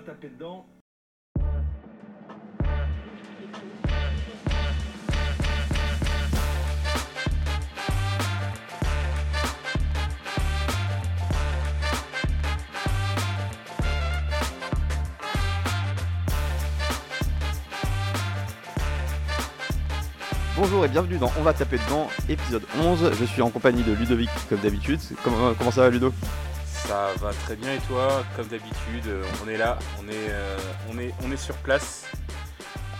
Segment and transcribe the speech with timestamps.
[0.00, 0.66] taper dedans.
[20.56, 23.12] Bonjour et bienvenue dans On va taper dedans, épisode 11.
[23.18, 25.00] Je suis en compagnie de Ludovic comme d'habitude.
[25.22, 26.12] Comment ça va Ludo?
[26.88, 28.24] Ça va très bien et toi?
[28.34, 30.56] Comme d'habitude, euh, on est là, on est, euh,
[30.90, 32.06] on est, on est sur place.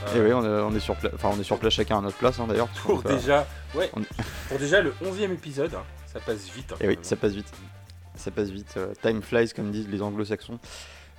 [0.06, 1.98] Euh, Eh oui, on est, on est sur place, enfin on est sur place chacun
[1.98, 2.69] à notre place hein, d'ailleurs.
[2.82, 4.02] pour pas- déjà, ouais, on-
[4.48, 6.73] pour déjà le 11e épisode, hein, ça passe vite.
[6.73, 7.51] hein, Eh oui, ça passe vite.
[8.15, 8.74] Ça passe vite.
[8.77, 10.59] euh, time flies comme disent les anglo-saxons.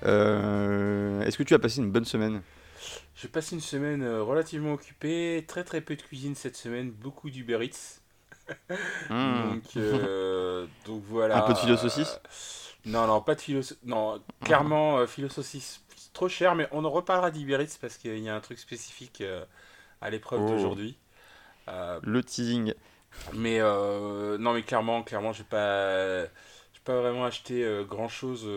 [0.02, 2.40] Est-ce que tu as passé une bonne semaine?
[3.16, 7.58] J'ai passé une semaine relativement occupée, très très peu de cuisine cette semaine, beaucoup d'Uber
[7.64, 7.99] Eats.
[9.08, 9.54] Hmm.
[9.54, 11.38] Donc, euh, donc voilà.
[11.38, 15.28] Un peu de philo saucisse Euh, Non, non, pas de philo Non, clairement, euh, philo
[15.28, 18.40] saucisse, c'est trop cher, mais on en reparlera d'Uber Eats parce qu'il y a un
[18.40, 19.44] truc spécifique euh,
[20.00, 20.48] à l'épreuve Oh.
[20.48, 20.96] d'aujourd'hui.
[21.68, 22.74] Euh, Le teasing.
[23.34, 28.48] mais euh, non, mais clairement, clairement, j'ai pas, j'ai pas vraiment acheté grand chose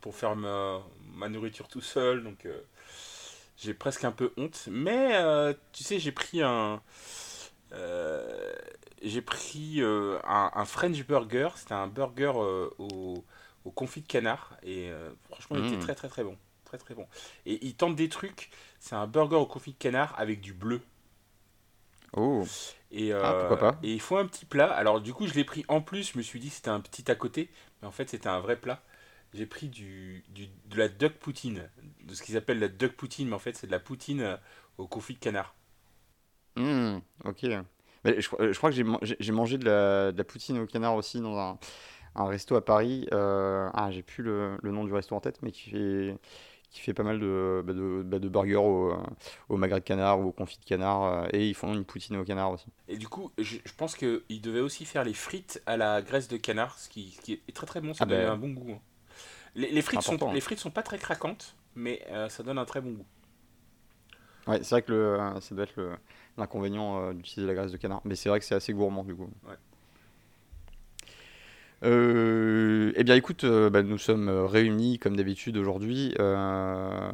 [0.00, 0.80] pour faire ma,
[1.14, 2.60] ma nourriture tout seul, donc euh,
[3.58, 4.68] j'ai presque un peu honte.
[4.70, 6.80] Mais euh, tu sais, j'ai pris un,
[7.72, 8.52] euh,
[9.02, 11.50] j'ai pris euh, un, un French burger.
[11.56, 13.24] C'était un burger euh, au,
[13.64, 15.62] au confit de canard et euh, franchement, il Mm.
[15.62, 17.06] était très très très bon, très très bon.
[17.46, 18.50] Et il tente des trucs.
[18.80, 20.82] C'est un burger au confit de canard avec du bleu.
[22.12, 22.50] Oh,
[22.90, 23.76] Et, Ah, pourquoi pas.
[23.82, 24.70] et il faut un petit plat.
[24.72, 26.12] Alors du coup, je l'ai pris en plus.
[26.12, 27.50] Je me suis dit c'était un petit à côté,
[27.82, 28.82] mais en fait, c'était un vrai plat.
[29.34, 31.68] J'ai pris du, du- de la duck poutine,
[32.04, 34.38] de ce qu'ils appellent la duck poutine, mais en fait, c'est de la poutine
[34.78, 35.54] au confit de canard.
[36.56, 37.40] Hmm, ok.
[38.18, 40.58] Je, crois- je crois que j'ai man- j'ai- j'ai mangé de la, de la poutine
[40.58, 41.58] au canard aussi dans un,
[42.16, 43.08] un resto à Paris.
[43.12, 46.18] Euh, ah, j'ai plus le, le nom du resto en tête, mais qui fait,
[46.70, 48.94] qui fait pas mal de, bah, de, bah, de burgers au,
[49.50, 51.04] au magret de canard ou au confit de canard.
[51.04, 52.66] euh, et ils font une poutine au canard aussi.
[52.88, 56.28] Et du coup, je, je pense qu'ils devaient aussi faire les frites à la graisse
[56.28, 57.94] de canard, ce qui, ce qui est très très bon.
[57.94, 58.30] Ça Ah donne ben.
[58.30, 58.72] un bon goût.
[58.72, 58.80] hein.
[59.56, 60.32] Les, les frites sont, hein.
[60.34, 63.06] les frites sont pas très craquantes, mais euh, ça donne un très bon goût.
[64.46, 65.98] Ouais, c'est vrai que le, ça doit être le-
[66.38, 68.00] l'inconvénient euh, d'utiliser la graisse de canard.
[68.04, 69.28] Mais c'est vrai que c'est assez gourmand du coup.
[69.48, 69.54] Ouais.
[71.84, 77.08] Euh, eh bien écoute, euh, bah, nous sommes réunis comme d'habitude aujourd'hui euh,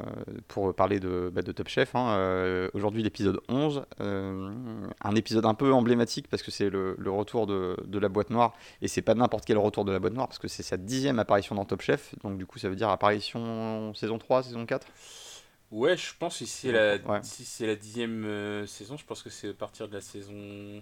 [0.49, 1.95] pour parler de, bah, de Top Chef.
[1.95, 2.69] hein.
[2.73, 4.51] Aujourd'hui l'épisode 11, euh,
[5.03, 8.31] un épisode un peu emblématique parce que c'est le, le retour de, de la boîte
[8.31, 10.79] noire et c'est pas n'importe quel retour de la boîte noire parce que c'est sa
[10.79, 12.15] dixième apparition dans Top Chef.
[12.23, 14.87] Donc du coup ça veut dire apparition saison 3, saison 4
[15.75, 17.19] Ouais, je pense que si c'est la, Ouais.
[17.25, 20.81] si c'est la dixième euh, saison, je pense que c'est à partir de la saison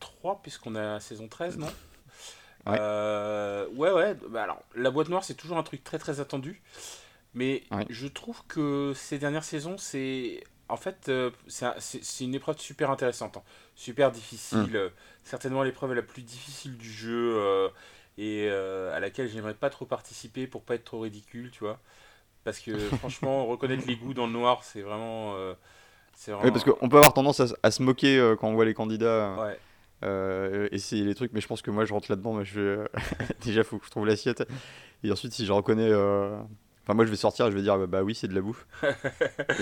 [0.00, 1.68] 3, puisqu'on a la saison 13, non?
[2.66, 2.76] Ouais.
[2.80, 4.14] Euh, ouais, ouais.
[4.28, 6.60] Bah alors, la boîte noire, c'est toujours un truc très très attendu.
[7.34, 7.86] Mais Ouais.
[7.90, 10.42] je trouve que ces dernières saisons, c'est.
[10.68, 13.36] En fait, euh, c'est un- c'est c'est une épreuve super intéressante.
[13.36, 13.42] hein.
[13.76, 14.72] Super difficile.
[14.72, 14.76] Mm.
[14.76, 14.90] euh,
[15.24, 17.70] Certainement l'épreuve la plus difficile du jeu.
[18.18, 21.78] et à laquelle j'aimerais pas trop participer pour pas être trop ridicule, tu vois.
[22.44, 25.34] Parce que franchement, reconnaître les goûts dans le noir, c'est vraiment.
[25.36, 25.54] euh,
[26.26, 26.42] vraiment.
[26.44, 28.64] Oui, parce qu'on peut avoir tendance à, se- à se moquer euh, quand on voit
[28.64, 29.34] les candidats.
[29.40, 29.58] Ouais.
[30.04, 32.88] euh, essayer les trucs, mais je pense que moi je rentre là-dedans, mais je vais
[33.44, 34.42] déjà faut que je trouve l'assiette.
[35.04, 37.86] Et ensuite, si je reconnais, enfin moi je vais sortir, et je vais dire bah,
[37.86, 38.66] bah oui c'est de la bouffe.
[38.82, 38.84] et,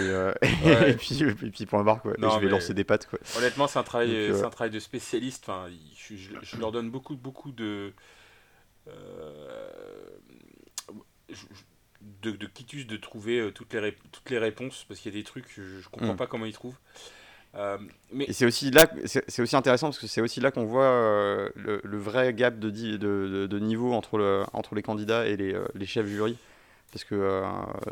[0.00, 0.90] Ouais.
[0.90, 2.12] et puis et puis point barre quoi.
[2.12, 3.19] Et je vais lancer des pattes quoi.
[3.36, 5.44] Honnêtement, c'est un travail, c'est un travail de spécialiste.
[5.46, 7.92] Enfin, je, je- je leur donne beaucoup, beaucoup de,
[11.28, 11.34] je-
[12.22, 15.16] de, de quitus de trouver euh, toutes les, rép- toutes les réponses parce qu'il y
[15.16, 16.16] a des trucs je, je comprends Mm.
[16.16, 16.77] pas comment ils trouvent.
[17.56, 17.78] Euh,
[18.12, 20.84] mais Et c'est aussi là, c'est aussi intéressant parce que c'est aussi là qu'on voit
[20.84, 24.83] euh, le, le vrai gap de, di- de, de- de niveau entre, le, entre les
[24.83, 26.37] candidats et les, euh, les chefs jury.
[26.93, 27.15] Parce que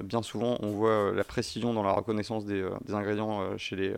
[0.03, 3.95] bien souvent, on voit la précision dans la reconnaissance des, des ingrédients chez, les,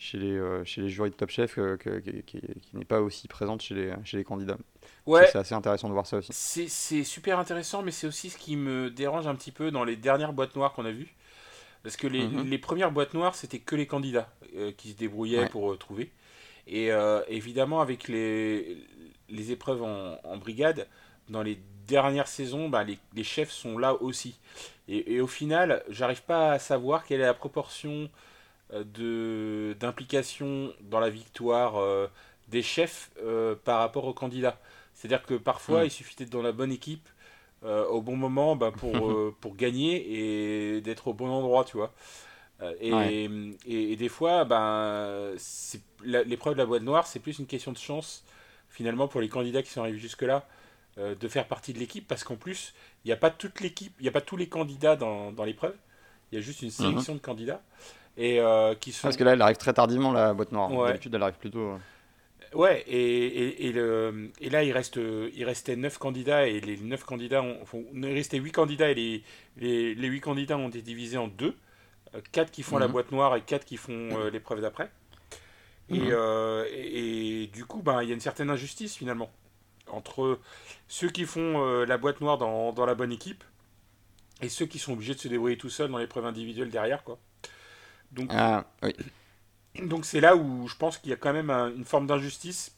[0.00, 3.00] chez, les, euh, chez les jurys de Top Chef euh, que- qui, qui n'est pas
[3.02, 4.58] aussi présente chez les, chez les candidats.
[5.06, 6.32] ouais, C'est assez intéressant de voir ça aussi.
[6.32, 9.96] c'est super intéressant, mais c'est aussi ce qui me dérange un petit peu dans les
[9.96, 11.14] dernières boîtes noires qu'on a vues.
[11.82, 12.48] Parce que les, Mhm.
[12.48, 15.48] les premières boîtes noires, c'était que les candidats euh, qui se débrouillaient Ouais.
[15.48, 16.12] pour euh, trouver.
[16.66, 18.78] Et euh, évidemment, avec les,
[19.30, 20.88] les épreuves en, en brigade,
[21.28, 24.38] dans les dernières saisons, bah, les, les chefs sont là aussi.
[24.88, 28.10] Et, et au final, j'arrive pas à savoir quelle est la proportion
[29.74, 32.06] d'implication dans la victoire euh,
[32.48, 34.58] des chefs euh, par rapport aux candidats.
[34.94, 35.86] C'est-à-dire que parfois, Mm.
[35.86, 37.08] il suffit d'être dans la bonne équipe
[37.64, 41.76] euh, au bon moment bah, pour, euh, pour gagner et d'être au bon endroit, tu
[41.76, 41.92] vois.
[42.62, 43.30] Euh, et, Ouais.
[43.66, 45.34] et, et des fois, ben,
[46.04, 48.24] la- l'épreuve de la boîte noire, c'est plus une question de chance,
[48.68, 50.46] finalement, pour les candidats qui sont arrivés jusque-là.
[50.98, 52.74] de faire partie de l'équipe parce qu'en plus,
[53.04, 55.44] il n'y a pas toute l'équipe, il n'y a pas tous les candidats dans, dans
[55.44, 55.74] l'épreuve.
[56.30, 57.62] Il y a juste une sélection de candidats.
[58.20, 58.40] Et
[58.80, 59.02] qui sont...
[59.02, 60.70] Parce que là, elle arrive très tardivement, la boîte noire.
[60.86, 61.78] D'habitude, elle arrive plutôt.
[62.52, 64.98] Ouais, et, et, le, et là, il, reste,
[65.34, 67.58] il restait 9 candidats, et les 9 candidats, ont,
[67.94, 69.22] il restait 8 candidats, et les,
[69.56, 71.54] les, les 8 candidats ont été divisés en deux.
[72.32, 72.92] 4 qui font la mhm.
[72.92, 74.90] boîte noire et 4 qui font euh, l'épreuve d'après.
[75.92, 79.30] Euh, et, et, du coup, ben, il y a une certaine injustice finalement
[79.88, 80.38] entre
[80.86, 83.42] ceux qui font euh, la boîte noire dans, dans, la bonne équipe
[84.40, 87.02] et ceux qui sont obligés de se débrouiller tout seuls dans l'épreuve individuelle derrière.
[87.02, 87.18] Quoi.
[88.12, 88.92] Donc, ah, oui.
[89.86, 92.76] donc c'est là où je pense qu'il y a quand même une forme d'injustice.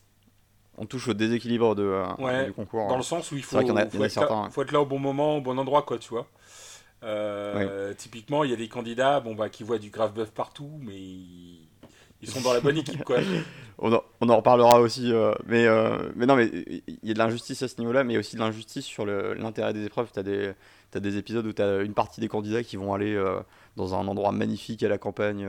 [0.78, 2.88] On touche au déséquilibre de, du concours.
[2.88, 5.82] Dans le sens où il faut, faut, être là, au bon moment, au bon endroit,
[5.82, 6.26] quoi, tu vois.
[7.04, 10.70] Euh, typiquement, il y a des candidats bon, bah, qui voient du grave buff partout,
[10.80, 11.68] mais ils,
[12.28, 13.04] sont dans la bonne équipe.
[13.04, 13.18] Quoi.
[13.78, 15.12] on, en, reparlera aussi.
[15.12, 18.16] Euh, mais, euh, mais non, mais il y a de l'injustice à ce niveau-là, mais
[18.16, 20.10] aussi de l'injustice sur l'intérêt des épreuves.
[20.12, 20.54] Tu as,
[20.94, 23.20] as, des épisodes où tu as une partie des candidats qui vont aller
[23.76, 25.48] dans un endroit magnifique à la campagne,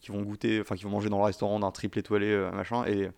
[0.00, 2.84] qui vont goûter, enfin qui vont manger dans le restaurant d'un triple étoilé, machin.
[2.86, 3.08] Et,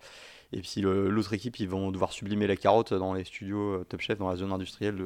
[0.51, 4.19] et puis l'autre équipe, ils vont devoir sublimer la carotte dans les studios Top Chef,
[4.19, 5.03] dans la zone industrielle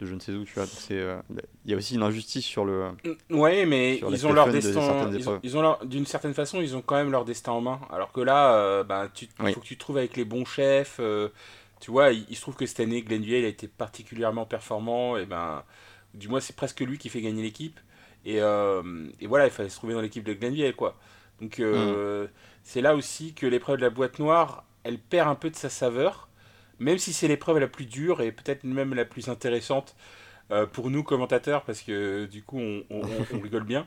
[0.00, 0.66] de je ne sais où, tu vois.
[0.90, 1.20] Euh,
[1.64, 2.90] il y a aussi une injustice sur le.
[3.30, 5.10] Mm, ouais, mais ils ont leur destin.
[5.42, 7.80] ils, ont, d'une certaine façon, ils ont quand même leur destin en main.
[7.90, 10.44] Alors que là, euh, bah, tu, il faut que tu te trouves avec les bons
[10.44, 10.98] chefs.
[11.00, 11.28] Euh,
[11.80, 15.16] tu vois, il, se trouve que cette année, Glenville a été particulièrement performant.
[15.16, 15.62] Et ben,
[16.14, 17.78] du moins, c'est presque lui qui fait gagner l'équipe.
[18.24, 20.96] Et, et, voilà, il fallait se trouver dans l'équipe de Glenville, quoi.
[21.40, 22.28] Donc, mm.
[22.64, 25.68] c'est là aussi que l'épreuve de la boîte noire, elle perd un peu de sa
[25.68, 26.28] saveur
[26.78, 29.96] même si c'est l'épreuve la plus dure et peut-être même la plus intéressante
[30.52, 33.00] euh, pour nous commentateurs, parce que du coup on,
[33.42, 33.86] rigole bien.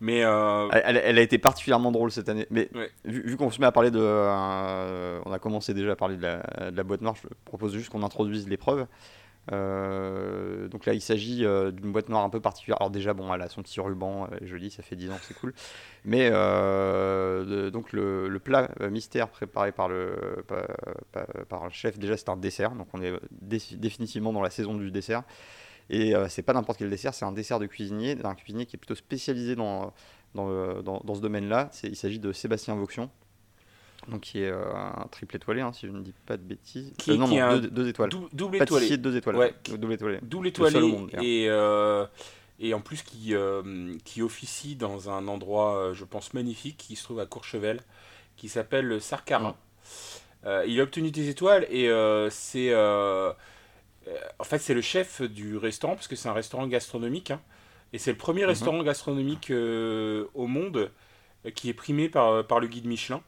[0.00, 2.46] Mais euh, elle, a été particulièrement drôle cette année.
[2.50, 2.70] Mais
[3.04, 6.22] vu, qu'on se met à parler de, euh, on a commencé déjà à parler de
[6.22, 8.86] la boîte noire, je propose juste qu'on introduise l'épreuve.
[9.52, 12.76] Euh, donc là, il s'agit euh, d'une boîte noire un peu particulière.
[12.80, 15.34] Alors déjà, bon, elle a son petit ruban, est jolie, ça fait 10 ans, c'est
[15.34, 15.54] cool.
[16.04, 20.44] Mais euh, donc le, plat mystère préparé par le,
[21.48, 22.72] par, le chef, déjà c'est un dessert.
[22.72, 25.22] Donc on est définitivement dans la saison du dessert.
[25.90, 28.78] Et c'est pas n'importe quel dessert, c'est un dessert de cuisinier, d'un cuisinier qui est
[28.78, 29.94] plutôt spécialisé dans,
[30.34, 31.70] dans, dans, dans ce domaine-là.
[31.82, 33.10] Il s'agit de Sébastien Vauxion
[34.08, 36.92] donc qui est euh, un triple étoilé, hein, si je ne dis pas de bêtises.
[36.98, 38.10] Qui, euh, non, non, deux, étoiles.
[38.32, 38.96] double étoilé.
[38.96, 39.36] deux étoiles.
[39.36, 39.54] Ouais.
[39.64, 40.18] Double étoilé.
[40.22, 40.78] Double étoilé.
[41.20, 42.06] et, euh,
[42.58, 43.34] et en plus qui,
[44.04, 47.80] qui officie dans un endroit, je pense, magnifique, qui se trouve à Courchevel,
[48.36, 49.54] qui s'appelle le Sarkarin.
[50.44, 51.88] il a obtenu des étoiles et
[52.30, 52.74] c'est...
[52.74, 53.34] en
[54.44, 57.30] fait, c'est le chef du restaurant, parce que c'est un restaurant gastronomique.
[57.30, 57.40] Hein,
[57.92, 58.48] et c'est le premier mhm.
[58.48, 60.90] restaurant gastronomique au monde
[61.54, 63.22] qui est primé par, par le guide Michelin.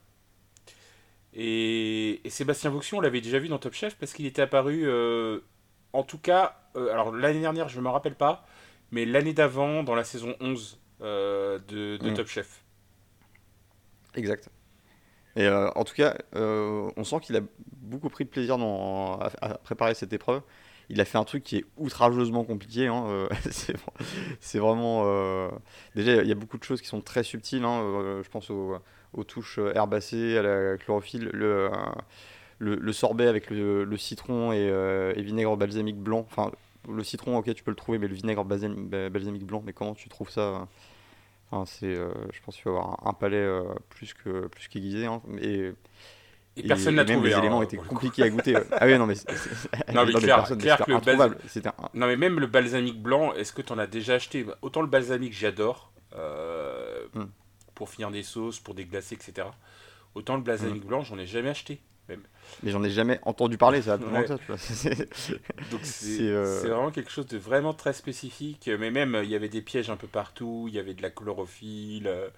[1.35, 5.41] Et, Sébastien Vauxion, on l'avait déjà vu dans Top Chef parce qu'il était apparu, euh,
[5.93, 8.47] en tout cas, euh, alors l'année dernière, je ne me rappelle pas,
[8.91, 12.15] mais l'année d'avant, dans la saison 11 euh, de, mm.
[12.15, 12.65] Top Chef.
[14.15, 14.49] Exact.
[15.37, 17.41] Et en tout cas, on sent qu'il a
[17.77, 20.43] beaucoup pris de plaisir dans, à, préparer cette épreuve.
[20.89, 22.89] Il a fait un truc qui est outrageusement compliqué.
[22.89, 23.29] Hein,
[24.41, 25.05] c'est vraiment.
[25.95, 27.65] Déjà, il y a beaucoup de choses qui sont très subtiles.
[27.65, 28.77] Hein, je pense au
[29.13, 31.71] aux touches euh, herbacées, à la chlorophylle, le, euh,
[32.59, 36.27] le, sorbet avec le, citron euh, et, vinaigre balsamique blanc.
[36.31, 36.51] Enfin,
[36.89, 40.09] le citron, ok, tu peux le trouver, mais le vinaigre balsamique, blanc, mais comment tu
[40.09, 40.69] trouves ça
[41.51, 43.47] enfin, c'est, Je pense qu'il faut avoir un, palais
[43.89, 45.07] plus, que, plus qu'aiguisé.
[45.07, 45.73] Hein, et,
[46.57, 47.29] et, personne n'a trouvé.
[47.29, 48.57] Les hein, éléments étaient compliqués à goûter.
[48.73, 49.15] ah oui, non, mais.
[49.93, 53.73] non, mais clair, clair que le Non, mais même le balsamique blanc, est-ce que tu
[53.73, 54.47] en as déjà acheté?
[54.63, 55.93] Autant le balsamique, j'adore.
[57.15, 57.25] Hmm
[57.81, 59.49] pour finir des sauces, pour des glacés, etc.
[60.15, 60.87] Autant le balsamique mmh.
[60.87, 61.81] blanc, j'en ai jamais acheté.
[62.11, 62.21] Même.
[62.63, 67.73] Mais j'en ai jamais entendu parler, ça Donc euh, c'est vraiment quelque chose de vraiment
[67.73, 68.69] très spécifique.
[68.79, 71.09] Mais même, il y avait des pièges un peu partout, il y avait de la
[71.09, 72.29] chlorophylle, euh,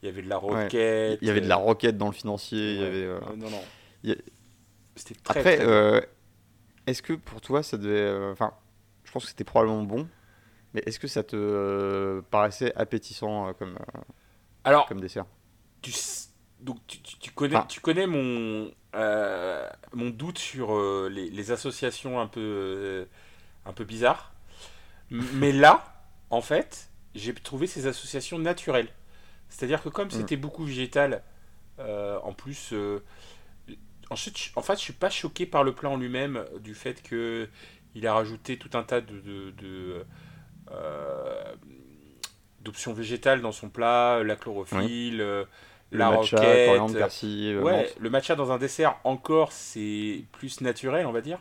[0.00, 1.18] il y avait de la roquette.
[1.20, 2.74] Il y avait de la roquette dans le financier.
[2.74, 4.14] Il y avait, euh, non, non.
[4.94, 6.08] C'était très, Après,
[6.86, 8.30] est-ce que pour toi, ça devait...
[8.30, 8.52] Enfin,
[9.02, 10.06] je pense que c'était probablement bon.
[10.72, 13.76] Mais est-ce que ça te paraissait appétissant comme...
[14.64, 15.26] Alors, comme dessert.
[15.82, 15.92] Tu,
[16.60, 22.20] donc, tu, tu connais, tu connais mon, euh, mon doute sur euh, les, les, associations
[22.20, 23.04] un peu, euh,
[23.66, 24.32] un peu bizarres.
[25.10, 25.84] Mais là,
[26.30, 28.88] en fait, j'ai trouvé ces associations naturelles.
[29.50, 30.12] C'est-à-dire que comme mm.
[30.12, 31.22] c'était beaucoup végétal,
[31.78, 32.72] en plus,
[34.10, 36.74] en fait, je, en fait, je suis pas choqué par le plat en lui-même, du
[36.74, 37.48] fait que
[37.94, 40.06] il a rajouté tout un tas de, de, de
[42.64, 45.44] d'options végétales dans son plat, la chlorophylle, euh,
[45.92, 46.78] la matcha, roquette.
[46.96, 47.96] persil, euh, Ouais, menthe.
[47.98, 51.40] le matcha dans un dessert, encore, c'est plus naturel, on va dire.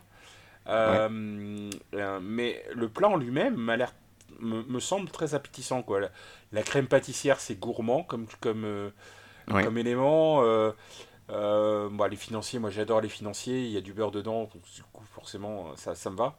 [0.69, 3.93] Euh, euh, mais le plat en lui-même m'a l'air
[4.39, 5.99] me, me semble très appétissant quoi.
[5.99, 6.09] La,
[6.53, 8.89] la crème pâtissière c'est gourmand comme comme euh,
[9.51, 9.63] Ouais.
[9.63, 10.41] comme élément.
[10.43, 10.71] euh,
[11.29, 13.63] euh, les financiers, moi j'adore les financiers.
[13.65, 16.37] Il y a du beurre dedans, donc du coup forcément ça, ça me va.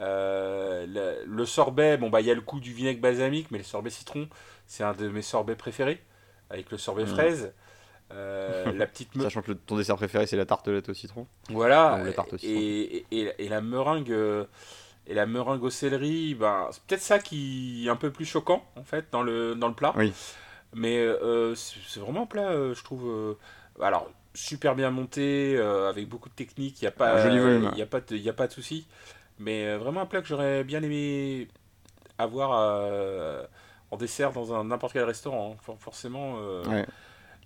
[0.00, 3.58] Euh, le, le sorbet, bon bah il y a le coup du vinaigre balsamique, mais
[3.58, 4.28] le sorbet citron,
[4.66, 6.02] c'est un de mes sorbets préférés
[6.50, 7.06] avec le sorbet Mm.
[7.08, 7.52] fraise.
[8.12, 11.26] Euh, la petite me- Sachant que ton dessert préféré c'est la tartelette au citron.
[11.50, 12.58] voilà, Ou la tarte au citron.
[12.60, 14.44] et, et, et la meringue euh,
[15.06, 18.64] et la meringue au céleri, ben, c'est peut-être ça qui est un peu plus choquant
[18.76, 19.92] en fait dans le, dans le plat.
[19.96, 20.12] Oui.
[20.74, 23.34] Mais euh, c'est vraiment un plat, euh, je trouve, euh,
[23.82, 27.82] alors super bien monté, euh, avec beaucoup de technique, il n'y a pas, il y
[27.82, 28.86] a pas de, il y a pas de souci.
[29.42, 31.48] Mais euh, vraiment un plat que j'aurais bien aimé
[32.18, 33.44] avoir euh,
[33.90, 35.56] en dessert dans un n'importe quel restaurant, hein.
[35.62, 36.36] For- forcément.
[36.38, 36.86] euh, Ouais.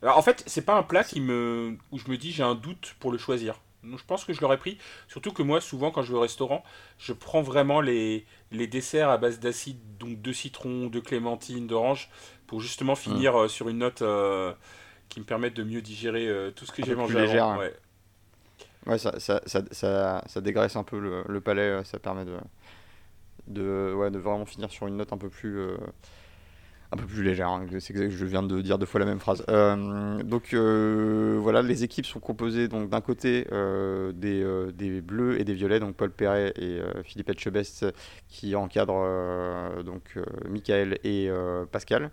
[0.03, 2.55] alors, en fait, c'est pas un plat qui me, où je me dis j'ai un
[2.55, 3.61] doute pour le choisir.
[3.85, 4.79] Donc, je pense que je l'aurais pris.
[5.09, 6.65] Surtout que moi, souvent, quand je vais au restaurant,
[6.99, 12.11] je prends vraiment les, les desserts à base d'acide, donc de citron, de clémentine, d'orange,
[12.49, 12.97] pour justement Mm.
[12.97, 14.53] finir sur une note euh,
[15.09, 17.53] qui me permette de mieux digérer tout ce que j'ai mangé plus avant.
[17.55, 17.59] hein.
[17.59, 17.75] Ouais.
[18.87, 22.37] Ouais, ça, ça, ça, ça, dégraisse un peu le, palais, euh, ça permet de,
[23.49, 25.77] de, ouais, de vraiment finir sur une note un peu plus, euh,
[26.93, 27.49] un peu plus légère.
[27.49, 27.67] hein.
[27.81, 29.45] C'est exact, je viens de dire deux fois la même phrase.
[29.49, 33.47] Euh, donc voilà, les équipes sont composées donc d'un côté
[34.15, 37.87] des, bleus et des violets, donc Paul Perret et Philippe Etchebest
[38.29, 40.17] qui encadrent donc
[40.49, 41.29] Michael et
[41.73, 42.13] Pascal.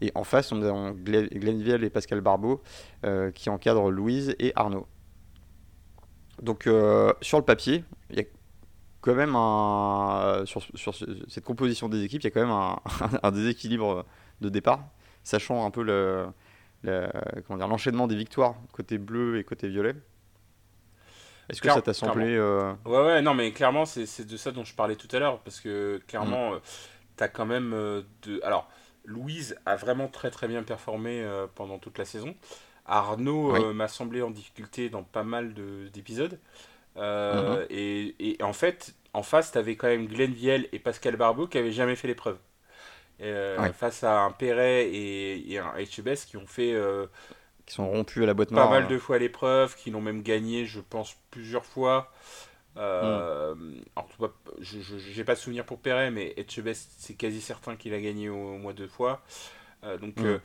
[0.00, 2.62] Et en face, on a Glen Glenville et Pascal Barbeau
[3.34, 4.88] qui encadrent Louise et Arnaud.
[6.42, 8.24] Donc euh, sur le papier, il y a
[9.00, 12.50] quand même un sur, sur ce- cette composition des équipes, il y a quand même
[12.50, 12.78] un,
[13.22, 14.06] un déséquilibre
[14.40, 14.84] de départ,
[15.24, 16.28] sachant un peu le,
[16.82, 17.10] le-
[17.46, 19.96] comment dire l'enchaînement des victoires côté bleu et côté violet.
[21.48, 24.52] Est-ce que Claire- ça t'a semblé euh, Ouais, ouais, non, mais clairement, c'est de ça
[24.52, 26.58] dont je parlais tout à l'heure, parce que clairement, euh,
[27.16, 27.72] t'as quand même
[28.22, 28.40] de.
[28.44, 28.68] Alors,
[29.04, 32.34] Louise a vraiment très très bien performé pendant toute la saison.
[32.90, 33.60] Arnaud Oui.
[33.70, 36.38] euh, m'a semblé en difficulté dans pas mal de- d'épisodes.
[36.98, 41.46] Euh, et, et en fait, en face, t'avais quand même Glenn Viel et Pascal Barbeau
[41.48, 42.38] qui avaient jamais fait l'épreuve.
[43.22, 43.72] Euh, Ouais.
[43.72, 47.06] Face à un Perret et, et un HBS qui ont fait euh,
[47.66, 50.00] qui sont rompus à la boîte pas noire mal euh, de fois l'épreuve, qui l'ont
[50.00, 52.12] même gagné, je pense, plusieurs fois.
[53.00, 53.20] Hmm.
[53.96, 57.76] alors, tu vois, je j'ai pas de souvenir pour Perret, mais Etchebest, c'est quasi certain
[57.76, 59.22] qu'il a gagné au, au moins deux fois.
[60.00, 60.40] Donc, Hmm.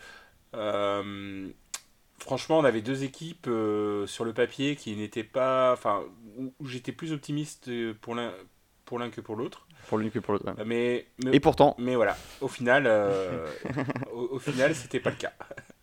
[2.19, 5.73] Euh, euh, franchement, on avait deux équipes euh, sur le papier qui n'étaient pas.
[5.73, 6.03] Enfin,
[6.37, 8.31] où, j'étais plus optimiste euh, pour l'un
[8.85, 9.67] pour l'un que pour l'autre.
[9.87, 10.45] pour l'une que pour l'autre.
[10.45, 10.63] ouais.
[10.65, 13.47] Mais, mais, Et pourtant, mais voilà, au final, euh,
[14.13, 15.33] au, au final, c'était pas le cas.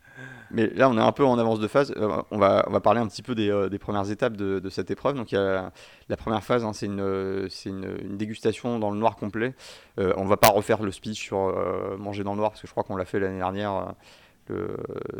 [0.52, 1.94] Mais là, on est un peu en avance de phase.
[1.96, 4.58] Euh, on, va, on va parler un petit peu des, euh, des premières étapes de,
[4.58, 5.16] de cette épreuve.
[5.16, 5.72] Donc, il y a
[6.08, 9.54] la première phase, hein, c'est une, euh, une, une dégustation dans le noir complet.
[9.98, 12.66] Euh, on va pas refaire le speech sur euh, manger dans le noir parce que
[12.66, 13.94] je crois qu'on l'a fait l'année dernière.
[14.52, 14.76] Euh,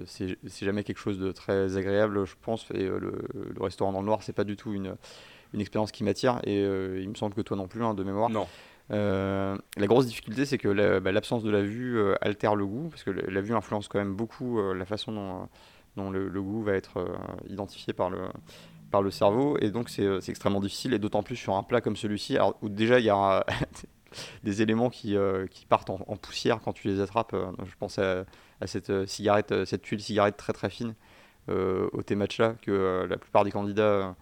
[0.06, 2.66] c'est jamais quelque chose de très agréable, je pense.
[2.74, 3.12] Et euh, le,
[3.54, 4.94] le restaurant dans le noir, c'est pas du tout une,
[5.54, 6.40] une expérience qui m'attire.
[6.44, 8.30] Et euh, il me semble que toi non plus, hein, de mémoire.
[8.30, 8.46] Non.
[8.90, 12.66] Euh, la grosse difficulté, c'est que la- bah, l'absence de la vue euh, altère le
[12.66, 15.48] goût, parce que la, la vue influence quand même beaucoup euh, la façon dont,
[15.96, 17.06] dont le, le goût va être
[17.48, 18.18] identifié par le,
[18.90, 21.80] par le cerveau, et donc c'est c'est extrêmement difficile, et d'autant plus sur un plat
[21.80, 23.46] comme celui-ci, où déjà il y a
[24.44, 25.16] des éléments qui,
[25.50, 27.34] qui partent en, en poussière quand tu les attrapes.
[27.64, 28.24] je pense à,
[28.62, 30.94] à cette euh, cigarette, euh, cette tuile cigarette très très fine
[31.48, 34.14] euh, au thé matcha que la plupart des candidats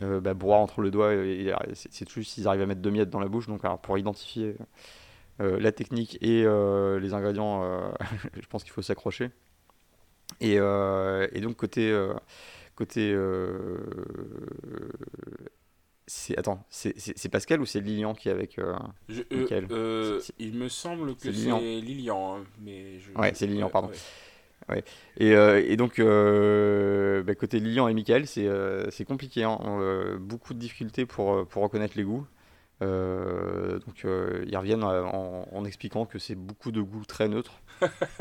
[0.00, 3.20] bah, broient entre le doigt et, c'est juste s'ils arrivent à mettre deux miettes dans
[3.20, 3.46] la bouche.
[3.46, 4.56] Donc alors, pour identifier
[5.38, 7.62] la technique et les ingrédients,
[8.34, 9.30] je pense qu'il faut s'accrocher.
[10.40, 10.58] Et,
[11.40, 11.96] donc côté
[12.74, 13.16] côté
[16.16, 18.74] c'est attends c'est Pascal ou c'est Lilian qui est avec euh,
[19.08, 19.66] Je- euh, Nickel.
[19.72, 21.58] euh, il me semble que c'est Lilian.
[21.58, 22.36] Lilian.
[22.38, 23.90] hein, mais je- Ouais, c'est Lilian, pardon.
[24.68, 24.84] ouais.
[25.18, 29.42] Et, euh, et donc, euh, bah, côté Lilian et Michael, c'est euh, compliqué.
[29.42, 29.58] hein.
[29.60, 32.26] On, beaucoup de difficultés pour, pour reconnaître les goûts.
[32.80, 37.60] Donc, ils reviennent en, en expliquant que c'est beaucoup de goûts très neutres.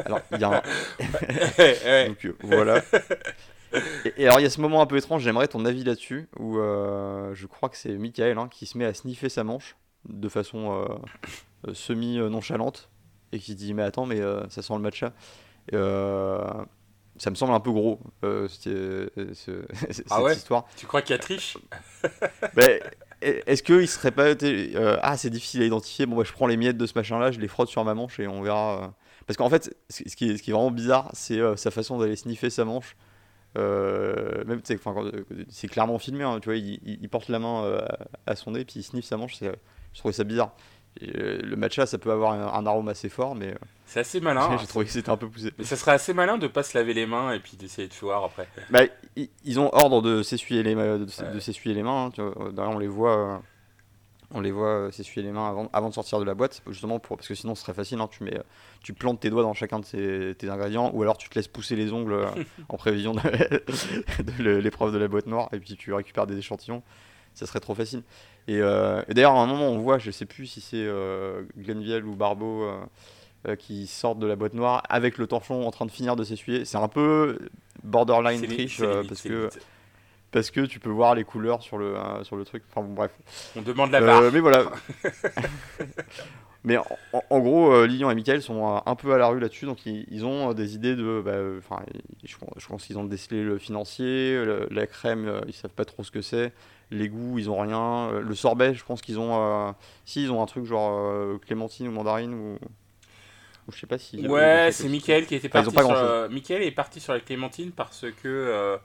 [0.04, 2.82] Alors, il y a un- donc, voilà.
[4.06, 6.30] Et, et alors, il y a ce moment un peu étrange, j'aimerais ton avis là-dessus,
[6.39, 9.75] où euh, je crois que c'est Michael hein, qui se met à sniffer sa manche
[10.08, 10.86] de façon euh,
[11.70, 12.89] euh, semi-nonchalante
[13.32, 15.13] et qui se dit Mais attends, mais euh, ça sent le matcha.
[17.18, 18.00] Ça me semble un peu gros,
[18.50, 20.34] cette, ce- cette Ah ouais?
[20.34, 20.65] histoire.
[20.75, 21.58] Tu crois qu'il y a triche?
[22.56, 22.80] Ben,
[23.22, 26.06] est-ce qu'il serait pas euh, ah, c'est difficile à identifier.
[26.06, 28.20] Bon, bah, je prends les miettes de ce machin-là, je les frotte sur ma manche
[28.20, 28.94] et on verra.
[29.25, 31.72] Parce qu'en fait, ce ce qui est, ce qui est vraiment bizarre, c'est euh, sa
[31.72, 32.98] façon d'aller sniffer sa manche.
[33.58, 34.62] Euh, même,
[34.94, 35.12] quand-
[35.50, 37.86] c'est clairement filmé, hein, tu vois, il, porte la main euh,
[38.26, 39.36] à son nez, puis il sniffe sa manche.
[39.36, 39.52] c'est-
[39.94, 40.52] Je trouvais ça bizarre.
[41.02, 44.00] Et, euh, le matcha, ça peut avoir un, un arôme assez fort, mais euh, C'est
[44.00, 44.58] assez malin.
[44.62, 45.52] j'ai trouvé que c'était un peu poussé.
[45.58, 47.94] Mais ça serait assez malin de pas se laver les mains et puis d'essayer de
[47.96, 48.48] voir après.
[48.72, 48.82] Bah,
[49.44, 51.32] ils ont ordre de s'essuyer les, ma- de, s- Ouais.
[51.34, 52.06] de s'essuyer les mains.
[52.06, 52.52] hein, tu vois.
[52.52, 53.38] D'ailleurs, on les voit, euh,
[54.34, 57.00] on les voit euh, s'essuyer les mains avant, avant de sortir de la boîte, justement
[57.00, 58.00] pour, parce que sinon ce serait facile.
[58.02, 58.44] hein, tu mets, euh,
[58.84, 61.48] tu plantes tes doigts dans chacun de ces- tes ingrédients, ou alors tu te laisses
[61.48, 62.25] pousser les ongles euh,
[62.70, 63.20] en prévision de,
[64.24, 66.84] de l'é- l'épreuve de la boîte noire, et puis tu récupères des échantillons.
[67.36, 68.04] Ça serait trop facile.
[68.48, 71.44] Et, euh, et d'ailleurs, à un moment, on voit, je sais plus si c'est euh,
[71.58, 72.63] Glenville ou Barbeau.
[72.63, 72.78] euh,
[73.60, 76.63] qui sortent de la boîte noire avec le torchon en train de finir de s'essuyer.
[76.63, 77.40] C'est un peu
[77.84, 78.78] borderline triche
[79.10, 79.68] parce que limite.
[80.34, 82.63] Parce que tu peux voir les couleurs sur le euh, sur le truc.
[82.70, 83.12] Enfin bon, bref.
[83.56, 84.32] On demande la Euh, barre.
[84.34, 84.66] mais voilà.
[86.66, 89.66] mais en, gros, euh, Lilian et Michael sont euh, un peu à la rue là-dessus,
[89.66, 91.22] donc ils, ils ont euh, des idées de.
[91.24, 91.84] bah, Enfin,
[92.24, 95.86] je, pense- je pense qu'ils ont décelé le financier, le- la crème, ils savent pas
[95.86, 96.54] trop ce que c'est.
[96.92, 98.12] Les goûts, ils ont rien.
[98.20, 99.74] Le sorbet, je pense qu'ils ont.
[100.06, 102.58] si, ils ont un truc genre clémentine ou mandarine ou.
[103.68, 104.28] ou je sais pas si.
[104.28, 106.30] Ouais, c'est Michael qui était Enfin, ils ont parti pas sur.
[106.32, 108.78] Michael est parti sur la clémentine parce que,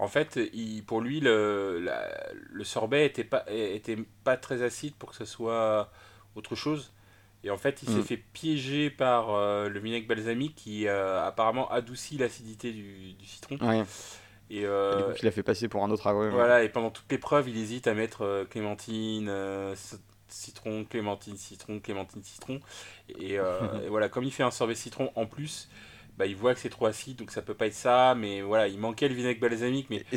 [0.00, 4.94] en fait, il, pour lui, le, la- le sorbet était pas, était pas très acide
[4.96, 5.90] pour que ce soit
[6.34, 6.92] autre chose.
[7.44, 8.02] Et en fait, il s'est Mm.
[8.02, 13.60] fait piéger par euh, le vinaigre balsamique qui euh, apparemment adoucit l'acidité du, du citron.
[13.60, 13.86] Ouais.
[14.50, 16.44] Et, Et euh, du coup, il a fait passer pour un autre agrume.
[16.44, 19.74] voilà, et pendant toute l'épreuve, il hésite à mettre euh, clémentine, euh,
[20.28, 22.60] citron, clémentine, citron, clémentine, citron.
[23.08, 25.68] Et, euh, et voilà, comme il fait un sorbet citron en plus,
[26.20, 28.14] bah, il voit que c'est trop acide, donc ça peut pas être ça.
[28.14, 29.88] Mais voilà, il manquait le vinaigre balsamique.
[29.90, 30.16] Mais Et,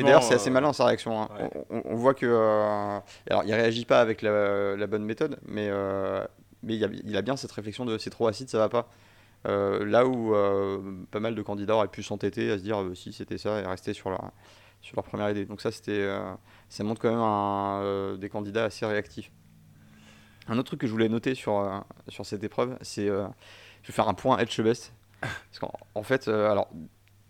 [0.00, 1.20] et d'ailleurs, c'est assez euh, malin sa réaction.
[1.22, 1.28] hein.
[1.38, 1.50] ouais.
[1.70, 2.26] On, on- on voit que.
[2.26, 2.98] euh,
[3.30, 6.24] alors, il réagit pas avec la, la bonne méthode, mais, euh,
[6.62, 8.88] mais il, a, il a bien cette réflexion de c'est trop acide, ça va pas.
[9.46, 10.34] Euh, là où
[11.10, 13.92] pas mal de candidats auraient pu s'entêter à se dire si c'était ça et rester
[13.92, 14.32] sur leur,
[14.80, 15.44] sur leur première idée.
[15.44, 16.08] Donc, ça, c'était,
[16.70, 19.30] ça montre quand même un, des candidats assez réactifs.
[20.48, 23.06] Un autre truc que je voulais noter sur, sur cette épreuve, c'est.
[23.06, 24.92] je vais faire un point Etchebest.
[25.50, 26.68] Parce qu'en en fait, euh, alors,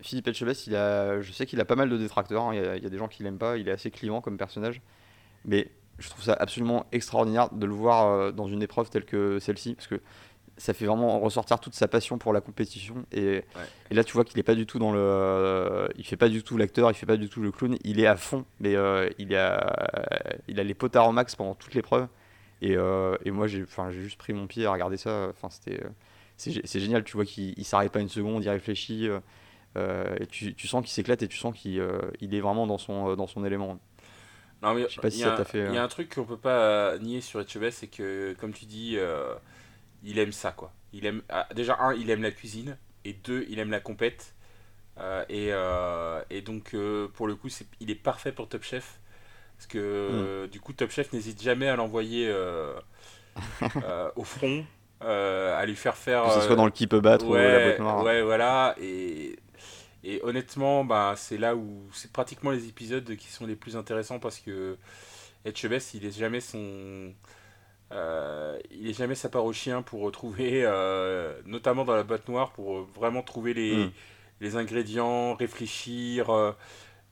[0.01, 2.42] Philippe Etchebest, il a, je sais qu'il a pas mal de détracteurs.
[2.45, 2.55] hein.
[2.55, 3.57] Il, y a, il y a des gens qui l'aiment pas.
[3.57, 4.83] Il est assez clivant comme personnage.
[5.45, 9.38] Mais je trouve ça absolument extraordinaire de le voir euh, dans une épreuve telle que
[9.38, 9.75] celle-ci.
[9.75, 10.01] Parce que
[10.57, 13.07] ça fait vraiment ressortir toute sa passion pour la compétition.
[13.12, 13.42] Et,
[13.90, 14.99] et là, tu vois qu'il est pas du tout dans le.
[15.01, 17.77] euh, il fait pas du tout l'acteur, il fait pas du tout le clown.
[17.83, 18.45] Il est à fond.
[18.61, 19.75] Mais euh, il, a,
[20.47, 22.07] il a les potards au max pendant toute l'épreuve.
[22.62, 25.29] Et, euh, et moi, j'ai juste pris mon pied à regarder ça.
[25.31, 25.83] Enfin, c'était.
[26.37, 29.20] C'est gé- c'est génial, tu vois qu'il il s'arrête pas une seconde, il réfléchit, euh,
[29.79, 32.66] euh, et tu, tu sens qu'il s'éclate et tu sens qu'il euh, il est vraiment
[32.66, 33.79] dans son, dans son élément.
[34.62, 35.83] Non, mais Je sais pas si il y ça a- t'a fait, Il y a
[35.83, 39.35] un truc qu'on peut pas nier sur Etchebest, c'est que, comme tu dis, euh,
[40.05, 40.73] il aime ça, quoi.
[40.92, 44.35] Il aime, ah, déjà, un, il aime la cuisine, et deux, il aime la compète.
[45.29, 45.51] Et,
[46.31, 46.77] et donc,
[47.14, 49.01] pour le coup, c'est, il est parfait pour Top Chef.
[49.57, 50.29] Parce que, Mm.
[50.44, 52.33] euh, du coup, Top Chef n'hésite jamais à l'envoyer
[54.16, 54.64] au front,
[55.02, 56.22] euh, à lui faire faire.
[56.22, 58.02] Que ce euh, soit dans le qui peut battre ou la ouais, boîte noire.
[58.02, 58.74] Ouais, voilà.
[58.80, 59.37] Et,
[60.04, 64.18] et honnêtement, bah, c'est là où c'est pratiquement les épisodes qui sont les plus intéressants
[64.20, 64.78] parce que
[65.44, 67.14] Etchebest, il est jamais son.
[67.92, 72.28] euh, il est jamais sa part au chien pour retrouver, euh, notamment dans la boîte
[72.28, 73.92] noire, pour vraiment trouver les, Mm.
[74.40, 76.30] les ingrédients, réfléchir,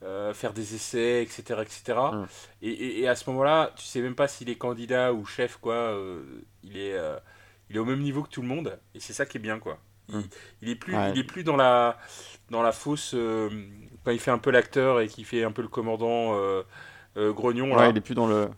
[0.03, 1.63] euh, faire des essais, etc.
[1.63, 1.99] etc.
[2.13, 2.27] Mm.
[2.63, 5.59] Et, et- et à ce moment-là, tu sais même pas s'il est candidat ou chef,
[5.59, 5.97] quoi.
[6.65, 6.97] il, est,
[7.73, 9.59] il est au même niveau que tout le monde, et c'est ça qui est bien,
[9.59, 9.79] quoi.
[10.09, 10.23] Il, Mm.
[10.63, 11.11] il est plus, Ouais.
[11.15, 11.97] il est plus dans la,
[12.51, 13.15] dans la fausse.
[13.15, 13.49] euh,
[14.05, 16.63] quand il fait un peu l'acteur et qu'il fait un peu le commandant euh,
[17.17, 17.89] euh, grognon, Ouais, là.
[17.89, 18.49] il est plus dans, le,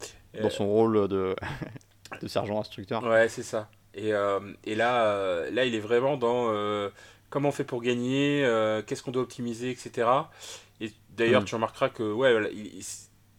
[0.43, 1.37] dans son rôle de,
[2.23, 3.03] de sergent instructeur.
[3.05, 3.69] Ouais, c'est ça.
[3.95, 4.09] Et,
[4.65, 6.51] et là, là, il est vraiment dans
[7.31, 8.43] comment on fait pour gagner,
[8.87, 10.09] qu'est-ce qu'on doit optimiser, etc.
[10.81, 11.47] Et d'ailleurs, Mm.
[11.47, 12.85] tu remarqueras que ouais, voilà, il- il-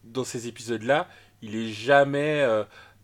[0.06, 1.08] dans ces épisodes-là,
[1.42, 2.46] il est jamais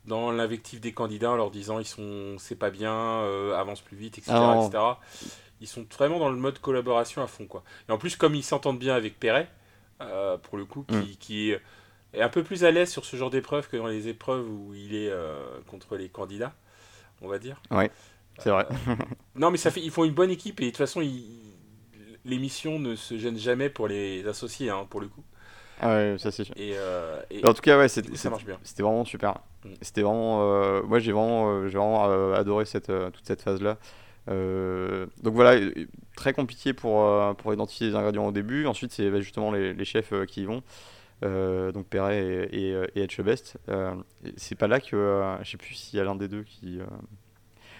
[0.05, 3.97] dans l'invectif des candidats en leur disant ils sont, c'est pas bien, euh, avance plus
[3.97, 4.83] vite, etc., Ah etc.
[5.61, 7.63] Ils sont vraiment dans le mode collaboration à fond, quoi.
[7.87, 9.47] Et en plus, comme ils s'entendent bien avec Perret,
[10.01, 11.15] euh, pour le coup, qui, Mm.
[11.19, 14.49] qui est un peu plus à l'aise sur ce genre d'épreuve que dans les épreuves
[14.49, 16.53] où il est euh, contre les candidats,
[17.21, 17.61] on va dire.
[18.39, 18.65] C'est vrai.
[19.35, 21.37] Non, mais ça fait, ils font une bonne équipe et de toute façon, ils-
[22.25, 25.23] l'émission ne se gêne jamais pour les associés, hein, pour le coup.
[25.81, 26.53] Ah ouais, ça c'est sûr.
[26.57, 28.11] Et, euh, et- En tout cas, ouais, c'était
[28.83, 29.39] vraiment super.
[29.65, 29.69] Mm.
[29.81, 30.41] C'était vraiment.
[30.43, 33.77] euh, moi, j'ai vraiment, euh, j'ai vraiment adoré cette, toute cette phase-là.
[34.29, 35.59] Euh, donc voilà,
[36.15, 37.03] très compliqué pour,
[37.37, 38.67] pour identifier les ingrédients au début.
[38.67, 40.61] Ensuite, c'est bah, justement les, les chefs qui y vont.
[41.23, 43.57] donc Perret et, et, et Etchebest.
[44.37, 46.79] c'est pas là que je sais plus s'il y a l'un des deux qui.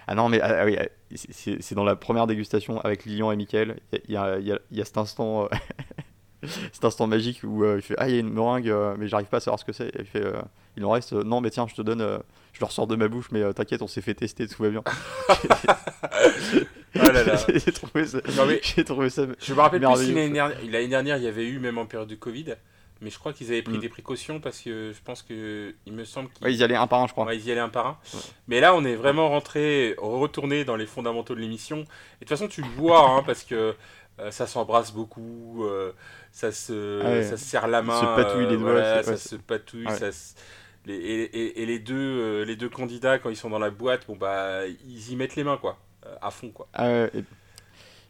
[0.08, 0.78] Ah non, mais ah, oui,
[1.14, 3.78] c'est dans la première dégustation avec Lilian et Mickaël.
[4.08, 5.48] Il y a, y, a, y a, cet instant.
[6.72, 9.38] cet instant magique où il fait ah il y a une meringue mais j'arrive pas
[9.38, 10.24] à savoir ce que c'est il fait
[10.78, 12.00] il en reste non mais tiens je te donne
[12.54, 14.84] je le ressors de ma bouche mais t'inquiète on s'est fait tester tout va bien
[16.96, 17.36] Oh là là.
[17.48, 18.20] J'ai trouvé ça.
[18.62, 19.24] J'ai trouvé ça.
[19.40, 22.16] Je me rappelle plus si l'année dernière, il y avait eu, même en période de
[22.16, 22.56] Covid,
[23.02, 23.82] mais je crois qu'ils avaient pris mm.
[23.82, 26.52] des précautions parce que je pense que il me semble qu'ils.
[26.52, 27.26] y allaient un par un, je crois.
[27.26, 27.98] Ouais, ils y allaient un par un.
[28.48, 31.78] Mais là, on est vraiment rentré, retourné dans les fondamentaux de l'émission.
[31.78, 31.86] Et de
[32.20, 33.76] toute façon, tu le vois, hein, parce que
[34.20, 35.94] euh, ça s'embrasse beaucoup, euh,
[36.32, 39.36] ça, se, ah ça se serre la main, se patouille les doigts, voilà, ça se
[39.36, 40.10] patouille, ça
[40.86, 44.08] Les, et, et, les, deux, euh, les deux candidats, quand ils sont dans la boîte,
[44.08, 45.78] bon, bah, ils y mettent les mains, quoi.
[46.06, 46.50] Euh, à fond.
[46.50, 46.68] Quoi.
[46.74, 47.08] Ah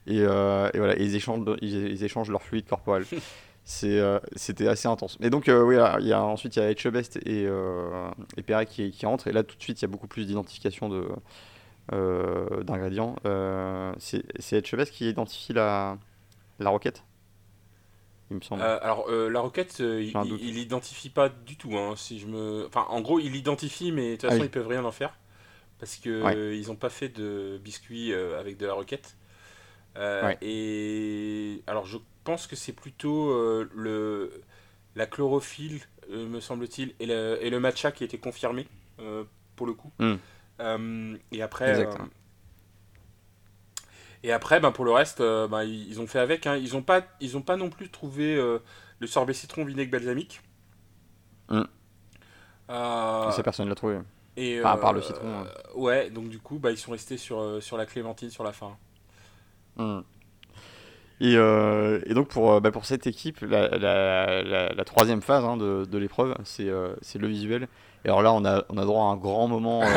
[0.08, 3.06] et, euh, et, voilà, ils, échangent, ils, échangent leur fluide corporel.
[3.84, 5.18] Euh, c'était assez intense.
[5.22, 8.92] Et donc, oui, il y a, ensuite, il y a Etchebest et, et Perret qui,
[8.92, 9.28] qui rentrent.
[9.28, 10.90] Et là, tout de suite, il y a beaucoup plus d'identification
[11.90, 13.16] d'ingrédients.
[13.98, 15.98] c'est Etchebest qui identifie la,
[16.60, 17.04] la roquette?
[18.32, 18.64] Il me semble.
[18.64, 21.78] alors la roquette, il, il l'identifie pas du tout.
[21.78, 24.50] Hein, si je me, enfin, en gros, il l'identifie, mais de toute ah façon, ils
[24.50, 25.14] peuvent rien en faire
[25.82, 29.18] parce que ils n'ont pas fait de biscuits euh, avec de la roquette.
[29.98, 34.32] Euh, et alors je pense que c'est plutôt euh, le
[34.96, 38.68] la chlorophylle, me semble-t-il, et le, et le matcha qui a été confirmé
[39.56, 39.92] pour le coup.
[40.00, 41.16] Hmm.
[41.32, 41.88] et après.
[44.24, 46.46] Et après, ben, pour le reste, ben, ils ont fait avec.
[46.46, 46.56] Hein.
[46.58, 50.42] Ils n'ont pas, ils pas non plus trouvé le sorbet citron vinaigre balsamique.
[51.50, 51.64] Mm.
[52.70, 53.98] ça, personne ne l'a trouvé.
[54.38, 55.28] Et, à part le citron.
[55.28, 55.48] Hein.
[55.76, 58.54] Ouais, donc du coup, bah, ils sont restés sur, euh, sur la clémentine sur la
[58.54, 58.78] fin.
[59.76, 60.00] Hmm.
[61.20, 64.42] Et, euh, et, donc pour, euh, bah, pour cette équipe, la, la,
[64.74, 67.68] la, troisième phase hein, de, de l'épreuve, c'est le visuel.
[68.06, 69.82] Et alors là, on a, on a droit à un grand moment.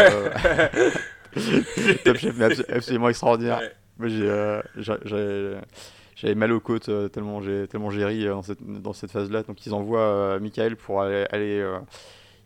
[2.04, 3.62] Top Chef, mais absolument extraordinaire.
[4.00, 5.52] J'avais
[6.34, 9.42] mal aux côtes tellement j'ai tellement ri dans cette, dans cette phase-là.
[9.42, 11.64] Donc ils envoient Michael pour aller,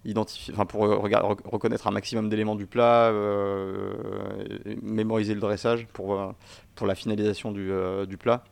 [0.04, 3.94] identifier, enfin pour reconnaître un maximum d'éléments du plat, euh,
[4.82, 6.32] mémoriser le dressage pour, euh,
[6.74, 8.44] pour la finalisation du, euh, du plat.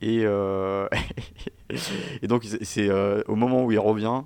[0.00, 0.18] Et,
[2.22, 2.90] et donc c'est
[3.26, 4.22] au moment où il revient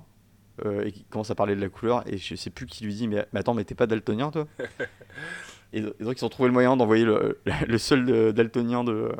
[0.83, 3.07] et qu'il commence à parler de la couleur, et je sais plus qui lui dit,
[3.07, 4.45] mais, mais attends, mais t'es pas daltonien toi?
[5.73, 9.11] et, donc ils ont trouvé le moyen d'envoyer le, le, seul daltonien de,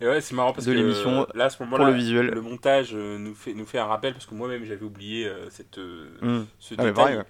[0.00, 2.26] et ouais, c'est marrant parce de l'émission là, à ce moment-là, le visuel.
[2.26, 5.50] Le montage euh, nous fait, nous fait un rappel parce que moi-même j'avais oublié euh,
[5.50, 6.46] cette, euh, mm.
[6.58, 7.22] ce ah, détail.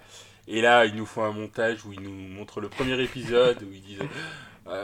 [0.47, 3.71] Et là, il nous faut un montage où il nous montre le premier épisode où
[3.73, 3.99] il disent.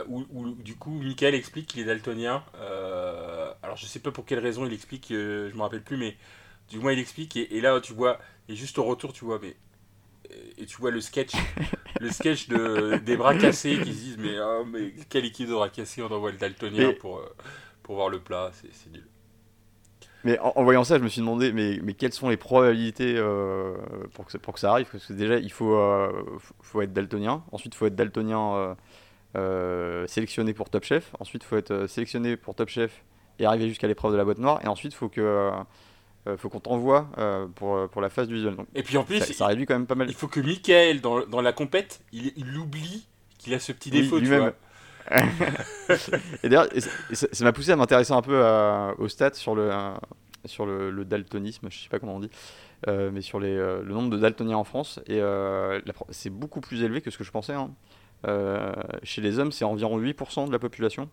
[0.08, 2.44] où, du coup, Michael explique qu'il est daltonien.
[3.64, 6.16] alors, je sais pas pour quelle raison il explique, je me rappelle plus, mais
[6.70, 7.38] du moins il explique.
[7.38, 9.56] Et, là, tu vois, et juste au retour, tu vois, mais
[10.58, 11.34] et tu vois le sketch,
[12.00, 15.54] le sketch de, des bras cassés qui se disent mais, oh, mais quelle équipe de
[15.54, 17.22] bras cassés on envoie le daltonien pour
[17.88, 19.08] pour voir le plat, c'est nul.
[20.26, 23.76] Mais en, voyant ça, je me suis demandé, mais, mais quelles sont les probabilités euh,
[24.14, 24.88] pour, que, pour que ça arrive?
[24.92, 26.12] Parce que déjà, il faut, euh,
[26.62, 27.44] faut être daltonien.
[27.54, 28.76] Ensuite, il faut être daltonien
[29.38, 31.14] euh, sélectionné pour Top Chef.
[31.22, 33.06] Ensuite, il faut être sélectionné pour Top Chef
[33.40, 34.60] et arriver jusqu'à l'épreuve de la boîte noire.
[34.66, 35.52] Et ensuite, il faut que
[36.38, 37.10] faut qu'on t'envoie
[37.56, 38.56] pour, pour la phase du visuel.
[38.76, 40.10] et puis en plus, ça, réduit quand même pas mal.
[40.10, 43.90] Il faut que Michael, dans, dans la compète, il, il oublie qu'il a ce petit
[43.90, 44.20] défaut.
[44.20, 44.54] vois.
[46.44, 46.68] et d'ailleurs,
[47.14, 48.44] ça m'a poussé à m'intéresser un peu
[48.98, 49.72] au stats sur le,
[50.46, 52.32] sur le, daltonisme, je sais pas comment on dit,
[52.88, 55.00] euh, mais sur les, euh, le nombre de daltoniens en France.
[55.08, 57.54] Et euh, c'est beaucoup plus élevé que ce que je pensais.
[57.54, 57.72] Hein.
[59.04, 61.10] chez les hommes, c'est environ 8% de la population.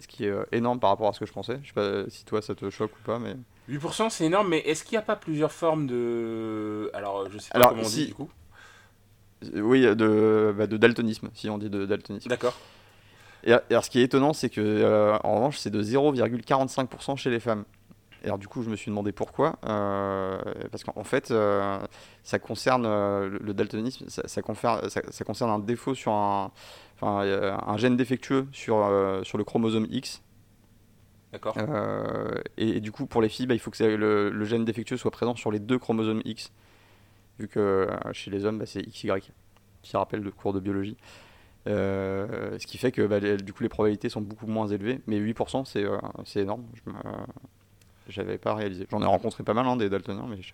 [0.00, 1.60] Ce qui est énorme par rapport à ce que je pensais.
[1.62, 3.36] Je sais pas si toi ça te choque ou pas, mais.
[3.68, 6.90] 8% c'est énorme, mais est-ce qu'il n'y a pas plusieurs formes de.
[6.94, 8.30] Alors, je sais pas comment on dit du coup.
[9.54, 12.28] Oui, de, bah, de daltonisme, si on dit de daltonisme.
[12.28, 12.54] D'accord.
[13.44, 17.30] Et, alors, ce qui est étonnant, c'est que euh, en revanche, c'est de 0,45% chez
[17.30, 17.64] les femmes.
[18.22, 19.58] Et alors, du coup, je me suis demandé pourquoi.
[19.66, 21.80] Euh, parce qu'en fait, euh,
[22.22, 24.42] ça concerne le daltonisme, ça, ça,
[25.10, 26.52] ça, concerne un défaut sur un,
[27.00, 27.22] enfin,
[27.66, 28.88] un gène défectueux sur,
[29.24, 30.22] sur le chromosome X.
[31.32, 31.56] D'accord.
[32.56, 35.10] Et, du coup, pour les filles, bah, il faut que le, le, gène défectueux soit
[35.10, 36.52] présent sur les deux chromosomes X.
[37.38, 39.10] Vu que chez les hommes, bah, c'est XY,
[39.82, 40.96] qui rappelle le cours de biologie.
[41.68, 45.20] Euh, ce qui fait que bah, du coup les probabilités sont beaucoup moins élevées, mais
[45.20, 46.64] 8% c'est euh, c'est énorme.
[46.74, 46.90] Je
[48.08, 48.86] j'avais pas réalisé.
[48.90, 50.52] J'en ai rencontré pas mal hein, des daltoniens, mais je,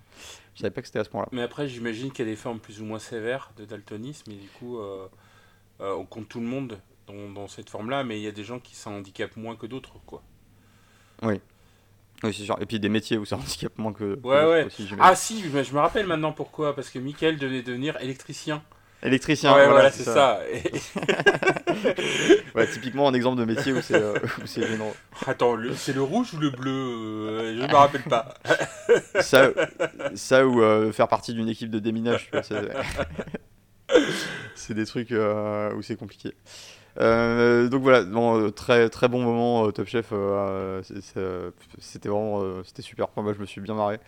[0.55, 1.29] je, savais pas que c'était à ce point-là.
[1.33, 4.37] Mais après, j'imagine qu'il y a des formes plus ou moins sévères de daltonisme, et
[4.37, 5.09] du coup, euh,
[5.81, 8.61] on compte tout le monde dans, dans cette forme-là, mais il y a des gens
[8.61, 10.23] qui s'en handicapent moins que d'autres, quoi.
[11.23, 11.41] Oui.
[12.25, 12.57] Oui, c'est sûr.
[12.61, 14.19] Et puis des métiers où ça handicape moins que.
[14.23, 14.67] Ouais, ouais.
[15.01, 16.75] ah, si, mais je me rappelle maintenant pourquoi.
[16.75, 18.63] Parce que Michael devait devenir électricien.
[19.01, 20.41] Électricien, ouais, voilà, c'est ça.
[22.57, 24.19] ouais, typiquement un exemple de métier où c'est euh,
[24.57, 24.93] gênant.
[25.25, 28.35] Attends, c'est le rouge ou le bleu euh, Je ne me rappelle pas.
[29.21, 29.51] ça,
[30.15, 32.29] ça ou euh, faire partie d'une équipe de déminage,
[34.57, 36.35] c'est des trucs où c'est compliqué.
[36.99, 38.05] Donc voilà,
[38.53, 40.13] très très bon moment Top Chef.
[41.81, 43.09] c'était vraiment c'était super.
[43.17, 44.01] Moi, je me suis bien marré.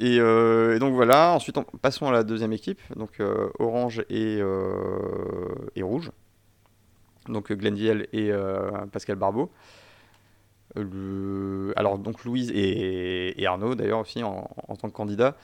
[0.00, 5.48] Euh, et, donc voilà, ensuite passons à la deuxième équipe, donc euh, Orange et, euh,
[5.76, 6.10] et, Rouge.
[7.28, 8.32] Donc Glendiel et
[8.90, 9.52] Pascal Barbeau.
[10.74, 14.48] alors donc Louise et, Arnaud d'ailleurs aussi en,
[14.80, 15.36] tant que candidat.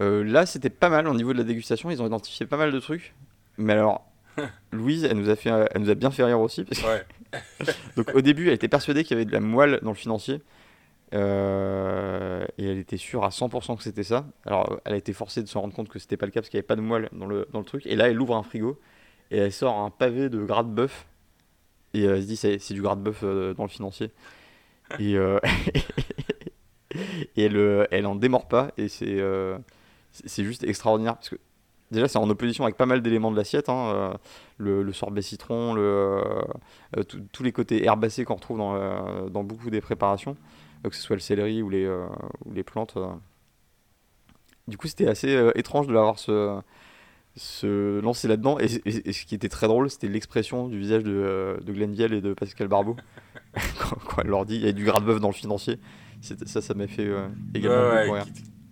[0.00, 2.80] là c'était pas mal au niveau de la dégustation, ils ont identifié pas mal de
[2.80, 3.14] trucs.
[3.58, 4.09] Mais alors
[4.72, 6.64] Louise, elle nous a fait, elle nous a bien fait rire aussi.
[7.96, 10.42] donc au début, elle était persuadée qu'il y avait de la moelle dans le financier.
[11.12, 14.26] Euh, et elle était sûre à 100% que c'était ça.
[14.46, 16.50] Alors, elle a été forcée de se rendre compte que c'était pas le cas parce
[16.50, 17.86] qu'il n'y avait pas de moelle dans le, dans le truc.
[17.86, 18.78] Et là, elle ouvre un frigo
[19.30, 21.06] et elle sort un pavé de gras de bœuf.
[21.94, 24.10] Et euh, elle se dit, c'est, du gras de bœuf euh, dans le financier.
[24.98, 25.14] Et,
[27.36, 28.72] et elle, elle en démord pas.
[28.76, 29.20] Et c'est,
[30.12, 31.36] c'est juste extraordinaire parce que
[31.90, 33.68] déjà, c'est en opposition avec pas mal d'éléments de l'assiette.
[33.68, 34.14] Hein,
[34.58, 36.22] le, le, sorbet citron, le,
[37.32, 40.36] tous les côtés herbacés qu'on retrouve dans, dans beaucoup des préparations
[40.88, 42.06] que ce soit le céleri ou les, euh,
[42.46, 42.94] ou les plantes.
[42.96, 43.10] Euh.
[44.68, 46.58] Du coup, c'était assez euh, étrange de l'avoir se,
[47.36, 48.58] se lancer là-dedans.
[48.58, 52.32] Et, ce qui était très drôle, c'était l'expression du visage de, de Glenn et de
[52.32, 52.96] Pascal Barbeau
[53.78, 55.78] quand, elle leur dit il y a du gras de bœuf dans le financier.
[56.22, 57.08] Ça, ça m'a fait
[57.54, 58.22] également ouais,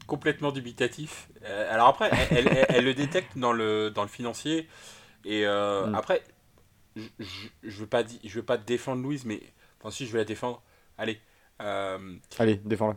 [0.09, 1.29] Complètement dubitatif.
[1.71, 4.67] alors après, elle, elle, le détecte dans le, dans le financier.
[5.25, 5.95] Et mm.
[5.95, 6.25] après,
[6.97, 7.03] je
[7.63, 9.41] ne veux, pas je veux pas défendre Louise, mais
[9.79, 10.63] enfin, si je vais la défendre,
[10.97, 11.21] allez,
[11.63, 12.97] euh, Allez, défends-la.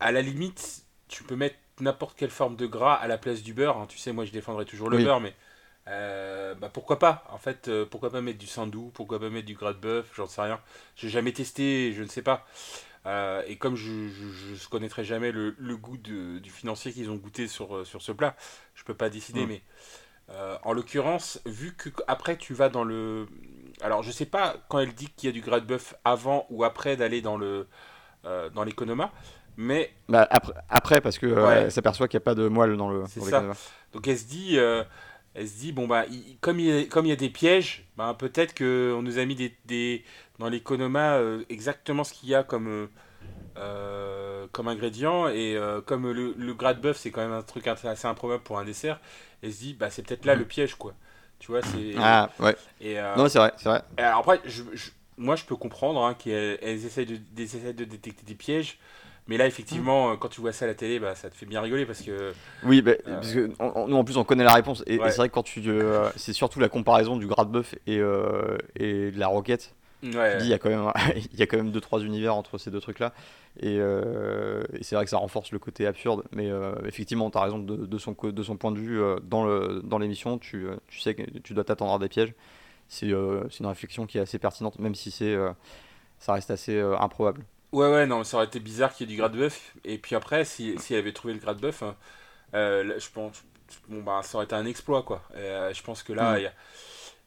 [0.00, 3.54] À la limite, tu peux mettre n'importe quelle forme de gras à la place du
[3.54, 3.78] beurre.
[3.78, 3.86] Hein.
[3.88, 5.34] Tu sais, moi je défendrai toujours le beurre, mais
[5.88, 7.24] euh, bah, pourquoi pas?
[7.30, 10.10] En fait, euh, pourquoi pas mettre du sandou Pourquoi pas mettre du gras de bœuf?
[10.14, 10.60] J'en sais rien.
[10.96, 12.46] J'ai jamais testé, je ne sais pas.
[13.06, 18.02] Et comme je ne connaîtrai jamais le, goût du financier qu'ils ont goûté sur, sur
[18.02, 18.36] ce plat,
[18.74, 19.44] je peux pas décider.
[19.44, 19.48] Mm.
[19.48, 19.62] Mais
[20.62, 23.26] en l'occurrence, vu que après tu vas dans le
[23.82, 26.46] alors, je sais pas quand elle dit qu'il y a du gras de bœuf avant
[26.50, 27.66] ou après d'aller dans le
[28.24, 29.12] euh, dans l'économa,
[29.56, 32.76] mais bah, après, après parce que euh, elle s'aperçoit qu'il n'y a pas de moelle
[32.76, 33.04] dans le.
[33.08, 33.44] C'est ça.
[33.92, 34.82] Donc elle se dit, euh,
[35.34, 36.04] elle se dit bon bah
[36.40, 39.18] comme il y a, comme il y a des pièges, bah, peut-être que on nous
[39.18, 40.04] a mis des, des
[40.38, 41.18] dans l'économa
[41.48, 42.88] exactement ce qu'il y a comme
[44.52, 48.06] comme ingrédient et comme le, le, gras de bœuf c'est quand même un truc assez
[48.06, 49.00] improbable pour un dessert.
[49.42, 50.38] Elle se dit bah c'est peut-être là mm.
[50.40, 50.94] le piège quoi.
[51.44, 51.94] Tu vois, c'est.
[51.98, 52.56] Ah, ouais.
[52.80, 53.82] Et, euh, non, c'est vrai, c'est vrai.
[53.98, 54.62] alors après, je,
[55.18, 58.78] moi, je peux comprendre hein, qu'elles essayent de, de détecter des pièges.
[59.26, 61.44] Mais là, effectivement, euh, quand tu vois ça à la télé, bah, ça te fait
[61.44, 62.32] bien rigoler parce que.
[62.62, 63.50] Oui, bah, euh, parce que
[63.88, 64.82] nous en plus on connaît la réponse.
[64.86, 65.62] Et, c'est vrai que quand tu.
[66.16, 69.74] c'est surtout la comparaison du gras de bœuf et, et de la roquette.
[70.04, 70.36] Ouais.
[70.40, 70.92] il y a quand même
[71.32, 73.14] il y a quand même deux trois univers entre ces deux trucs là
[73.62, 76.24] euh, et, c'est vrai que ça renforce le côté absurde.
[76.32, 79.44] Mais euh, effectivement tu as raison de, son de son point de vue euh, dans
[79.44, 82.34] le dans l'émission tu, tu sais que tu dois t'attendre à des pièges.
[82.88, 85.36] C'est une réflexion qui est assez pertinente même si c'est
[86.18, 87.44] ça reste assez improbable.
[87.72, 89.74] Ouais ouais non ça aurait été bizarre qu'il y ait du gras de bœuf.
[89.84, 91.96] Et puis après si, si elle avait trouvé le gras de bœuf hein,
[92.52, 93.44] je pense
[93.88, 95.22] bon bah ça aurait été un exploit quoi.
[95.34, 96.50] Je pense que là mm.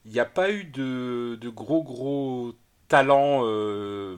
[0.06, 2.54] il n'y a, a, pas eu de, de gros gros
[2.88, 4.18] talent euh,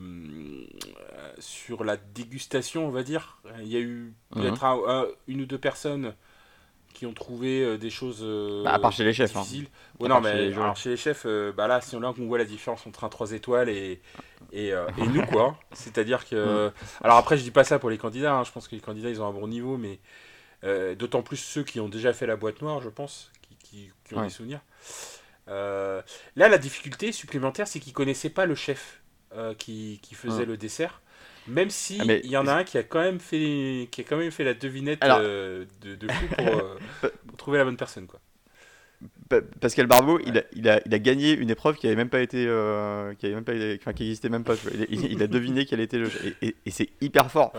[1.38, 3.38] sur la dégustation, on va dire.
[3.60, 5.06] Il y a eu peut-être mhm.
[5.28, 6.14] une ou deux personnes
[6.94, 9.44] qui ont trouvé euh, des choses euh, bah, à part chez les chefs hein.
[10.00, 11.24] non mais chez les, chefs
[11.56, 14.00] bah là c'est là qu'on voit la différence entre un 3 étoiles et
[14.52, 16.72] et, nous quoi c'est à dire que mhm.
[17.04, 18.42] alors après je dis pas ça pour les candidats hein.
[18.42, 20.00] je pense que les candidats ils ont un bon niveau mais
[20.96, 23.30] d'autant plus ceux qui ont déjà fait la boîte noire je pense
[23.70, 25.19] qui, ont des souvenirs euh,
[25.50, 29.00] là, la difficulté supplémentaire, c'est qu'ils connaissaient pas le chef
[29.36, 31.02] euh, qui, qui, faisait le dessert.
[31.46, 34.04] Même si ah, il y en a un qui a quand même fait, qui a
[34.04, 36.26] quand même fait la devinette euh, de, de fou
[37.28, 38.18] pour, trouver la bonne personne, quoi.
[39.60, 42.20] Pascal Barbeau, il, a, il, a, il, a, gagné une épreuve qui avait même pas
[42.20, 42.38] été,
[43.18, 44.54] qui avait même pas, enfin, qui existait même pas.
[44.90, 46.10] Il, a deviné quel était le
[46.42, 47.52] et, et, c'est hyper fort.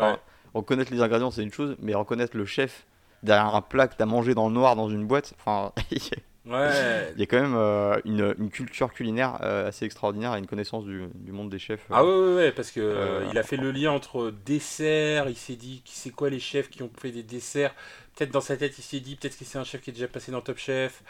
[0.53, 2.85] Reconnaître les ingrédients, c'est une chose, mais reconnaître le chef
[3.23, 5.71] derrière un plat que t'as mangé dans le noir dans une boîte, enfin,
[6.45, 7.11] Ouais.
[7.15, 10.47] Il y a quand même euh, une, une, culture culinaire euh, assez extraordinaire et une
[10.47, 11.91] connaissance du, du monde des chefs.
[11.91, 15.35] ah ouais, ouais, ouais parce que euh, il a fait le lien entre dessert, il
[15.37, 17.75] s'est dit qui c'est quoi les chefs qui ont fait des desserts?
[18.15, 20.07] Peut-être dans sa tête, il s'est dit peut-être que c'est un chef qui est déjà
[20.07, 21.03] passé dans Top Chef.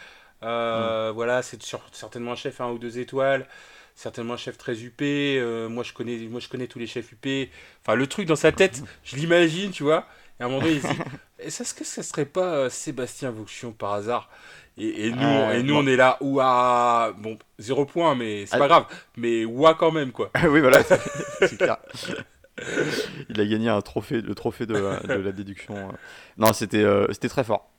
[0.44, 3.48] Euh, Voilà, c'est certainement un chef 1 ou 2 étoiles.
[3.96, 5.38] Certainement un chef très huppé.
[5.39, 7.52] Euh, moi, je connais, moi, je connais tous les chefs huppés.
[7.82, 10.08] Enfin, le truc dans sa tête, je l'imagine, tu vois.
[10.39, 11.00] Et à un moment donné, il se dit
[11.39, 14.30] Est-ce que ça serait pas euh, Sébastien Vauxion par hasard?
[14.84, 15.80] Et, et nous, Euh, et nous non.
[15.82, 18.60] on est là, ouah, bon, zéro point, mais c'est Ah.
[18.60, 18.86] pas grave,
[19.17, 20.32] mais ouah quand même, quoi.
[20.50, 20.80] oui, voilà,
[21.39, 21.78] c'est clair.
[23.30, 24.74] Il a gagné un trophée, le trophée de,
[25.08, 25.76] de la déduction.
[26.38, 27.70] Non, c'était euh, c'était très fort.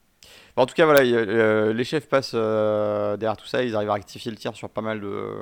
[0.57, 3.75] Bon, en tout cas, voilà, y euh, les chefs passent euh, derrière tout ça, ils
[3.77, 5.35] arrivent à rectifier le tir sur pas mal de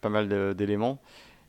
[0.00, 1.00] pas mal de- d'éléments.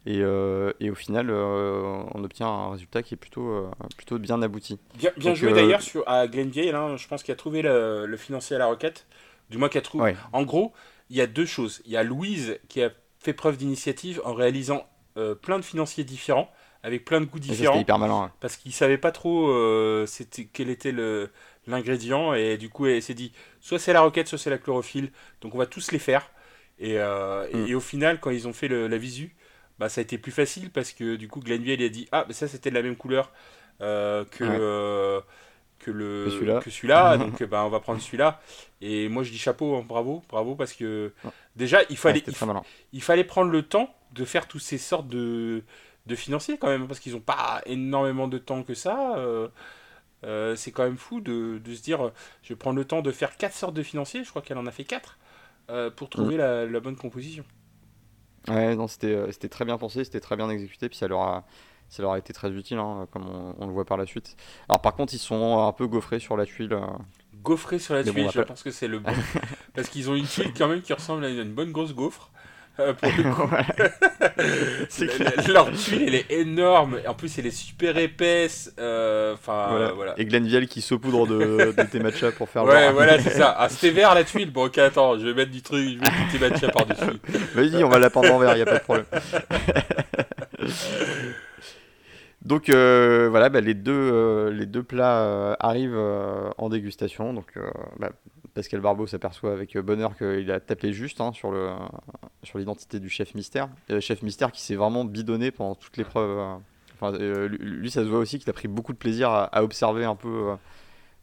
[0.08, 1.82] Et, euh, et au final, euh,
[2.14, 4.78] on obtient un résultat qui est plutôt, euh, plutôt bien abouti.
[5.00, 7.64] Bien, bien Donc, joué euh, d'ailleurs sur, à Glenvieille, hein, je pense qu'il a trouvé
[7.64, 9.08] le, le financier à la requête,
[9.50, 10.04] du moins qu'il a trouvé.
[10.04, 10.16] Ouais.
[10.34, 10.74] En gros,
[11.10, 11.82] il y a deux choses.
[11.86, 16.04] Il y a Louise qui a fait preuve d'initiative en réalisant euh, plein de financiers
[16.04, 16.52] différents,
[16.84, 18.24] avec plein de goûts différents, hyper malin.
[18.26, 18.32] hein.
[18.40, 21.32] parce qu'il savait pas trop euh, c'était, quel était le,
[21.68, 23.32] l'ingrédient, et du coup, elle s'est dit,
[23.62, 26.30] soit c'est la roquette, soit c'est la chlorophylle, donc on va tous les faire.
[26.78, 27.68] Et, euh, Mm.
[27.68, 29.36] et au final, quand ils ont fait le- la visu,
[29.80, 32.26] bah, ça a été plus facile, parce que du coup, Glenvieille il a dit, ah,
[32.28, 33.32] bah, ça c'était de la même couleur
[33.80, 35.20] que...
[35.20, 35.24] Ouais.
[35.86, 36.30] Que le
[36.70, 37.18] celui-là.
[37.18, 38.42] donc bah, on va prendre celui-là
[38.82, 41.14] et moi je dis chapeau hein, bravo bravo parce que
[41.56, 42.24] déjà il fallait
[42.94, 45.64] il, fallait prendre le temps de faire toutes ces sortes de,
[46.06, 49.18] de financiers quand même, parce qu'ils n'ont pas énormément de temps que ça.
[49.18, 49.48] euh,
[50.24, 53.12] euh, c'est quand même fou de, de se dire, je vais prendre le temps de
[53.12, 55.20] faire quatre sortes de financiers, je crois qu'elle en a fait quatre,
[55.70, 57.46] euh, pour trouver la, la bonne composition.
[58.48, 61.46] Ouais, non, c'était c'était très bien pensé, c'était très bien exécuté, puis ça leur a,
[61.96, 64.36] ça leur a été très utile, hein, comme on, on le voit par la suite.
[64.70, 66.74] Alors par contre, ils sont un peu gaufrés sur la tuile.
[66.74, 66.82] euh.
[67.44, 69.12] Gaufrer sur la Mais tuile, je pense que c'est le bon.
[69.76, 72.32] parce qu'ils ont une tuile quand même qui ressemble à une bonne grosse gaufre.
[72.80, 73.50] euh, pour le coup.
[75.20, 77.00] La- Leur tuile, elle est énorme.
[77.08, 78.74] En plus, elle est super épaisse.
[78.80, 79.92] euh, Enfin, Voilà.
[79.94, 80.14] voilà.
[80.18, 83.56] Et Glenville qui saupoudre de, de tes matchs pour faire Ouais, voilà, c'est ça.
[83.58, 84.52] Ah, c'était vert la tuile.
[84.52, 87.20] Bon, ok, attends, je vais mettre du truc, je vais mettre du matcha par-dessus.
[87.54, 89.06] Vas-y, on va la peindre en vert, y a pas de problème.
[92.46, 96.00] Donc euh, voilà, bah, les, deux, euh, les deux plats euh, arrivent
[96.58, 97.34] en dégustation.
[97.34, 97.58] Donc
[98.00, 98.12] bah,
[98.54, 101.72] Pascal Barbeau s'aperçoit avec bonheur qu'il a tapé juste hein, sur le
[102.44, 103.70] sur l'identité du chef mystère.
[104.00, 106.38] Chef mystère qui s'est vraiment bidonné pendant toute l'épreuve.
[106.38, 106.56] euh.
[106.98, 110.16] Enfin, lui, ça se voit aussi qu'il a pris beaucoup de plaisir à, observer un
[110.16, 110.56] peu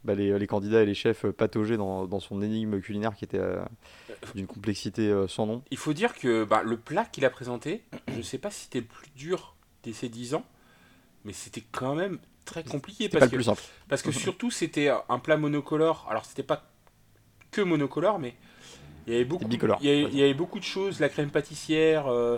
[0.03, 3.41] bah, les, candidats et les chefs patauger dans, dans son énigme culinaire qui était
[4.35, 5.63] d'une complexité sans nom.
[5.71, 7.81] Il faut dire que le plat qu'il a présenté,
[8.15, 10.45] je sais pas si c'était le plus dur de ces 10 ans,
[11.25, 13.09] mais c'était quand même très compliqué.
[13.09, 13.61] Pas Parce le que, plus simple.
[13.87, 16.07] parce que surtout, c'était un plat monocolore.
[16.09, 16.69] Alors, c'était pas
[17.51, 18.35] que monocolore, mais
[19.07, 20.63] il y avait beaucoup, bicolore, il y avait, on va il y avait beaucoup de
[20.63, 20.99] choses.
[20.99, 22.37] La crème pâtissière, euh,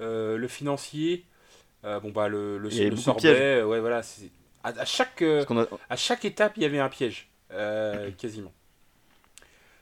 [0.00, 1.24] euh, le financier,
[1.84, 3.62] euh, bon, bah, le, le, sorbet.
[3.62, 4.02] Ouais, voilà.
[4.64, 5.22] À, à chaque.
[5.22, 7.30] euh, a- à chaque étape, il y avait un piège,
[8.18, 8.52] quasiment.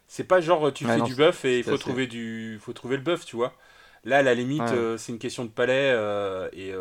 [0.07, 2.59] C'est pas genre tu Ouais, fais non, du bœuf et il faut assez- trouver du,
[2.63, 3.55] faut trouver le bœuf, tu vois.
[4.05, 4.99] Là, à la limite, Ouais.
[4.99, 5.91] c'est une question de palais
[6.53, 6.73] et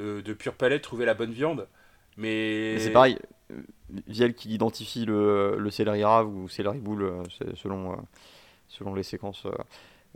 [0.00, 1.68] de, de pur palais, trouver la bonne viande.
[2.16, 2.30] Mais,
[2.70, 3.18] Mais c'est pareil,
[3.50, 3.62] euh,
[4.06, 7.24] Viel qui identifie le, le céleri rave ou céleri boule euh,
[7.56, 7.96] selon, euh,
[8.68, 9.46] selon les séquences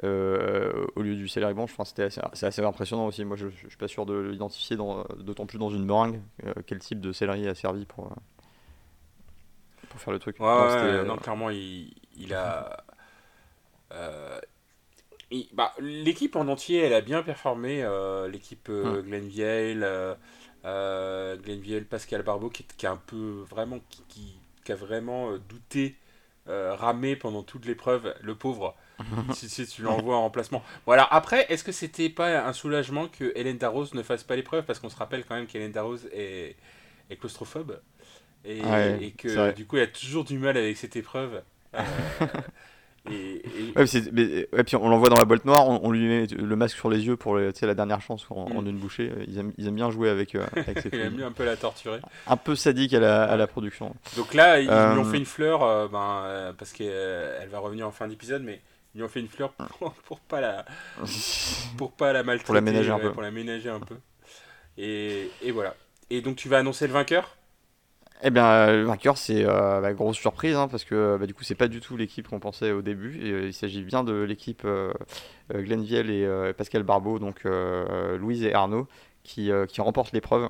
[0.05, 3.25] euh, au lieu du céleri blanc, je pense que c'était assez, c'est assez impressionnant aussi.
[3.25, 6.55] Moi je, je suis pas sûr de l'identifier, dans- d'autant plus dans une meringue, euh,
[6.67, 8.11] quel type de céleri a servi pour,
[9.89, 10.39] pour faire le truc.
[10.39, 10.69] Ouais, Non,
[10.99, 12.85] ouais, c'était, non, clairement, il, il a.
[13.93, 14.41] euh,
[15.53, 17.83] bah, L'équipe en entier, elle a bien performé.
[17.83, 20.15] euh, L'équipe euh, Glenvieille, euh,
[20.65, 23.81] euh, Glenvieille, Pascal Barbeau, qui, qui a un peu vraiment.
[23.91, 25.95] qui, qui- qui a vraiment douté,
[26.47, 28.75] ramé pendant toute l'épreuve, le pauvre.
[29.31, 30.63] si, si tu l'envoies en remplacement.
[30.87, 34.65] Voilà, après, est-ce que c'était pas un soulagement que Hélène Darroze ne fasse pas l'épreuve?
[34.65, 36.57] Parce qu'on se rappelle quand même qu'Hélène Darroze est,
[37.11, 37.81] est claustrophobe.
[38.45, 41.43] Et, Ouais, et c'est que du coup, elle a toujours du mal avec cette épreuve.
[43.07, 43.43] Euh, et,
[43.77, 46.57] et- Ouais, mais puis on l'envoie dans la boîte noire, on, on lui met le
[46.57, 48.69] masque sur les yeux pour le- la dernière chance en, en Mm.
[48.69, 49.13] une bouchée.
[49.29, 51.19] Ils aiment, ils aiment bien jouer avec, euh, avec ces il a fouilles.
[51.19, 52.01] mis un peu la torturer.
[52.27, 53.95] Un peu sadique à la, à la production.
[54.17, 57.59] Donc là, ils lui ont Euh, fait une fleur, euh, ben, euh, parce qu'elle va
[57.59, 58.61] revenir en fin d'épisode, mais
[58.95, 60.65] ils lui ont fait une fleur pour, pour pas la,
[61.77, 63.13] pour pas la maltraiter, Pour la ménager un peu.
[63.13, 63.97] pour la ménager un peu.
[64.79, 65.75] Et, et voilà.
[66.11, 67.37] Et donc tu vas annoncer le vainqueur?
[68.27, 71.35] Eh bien, euh, le vainqueur, c'est euh, bah, grosse surprise, hein, parce que bah, du
[71.35, 73.21] coup, c'est pas du tout l'équipe qu'on pensait au début.
[73.23, 74.93] Et, euh, il s'agit bien de l'équipe euh,
[75.53, 78.89] euh, Glenville et euh, Pascal Barbeau, donc euh, euh, Louise et Arnaud,
[79.25, 80.49] qui, euh, qui remportent l'épreuve.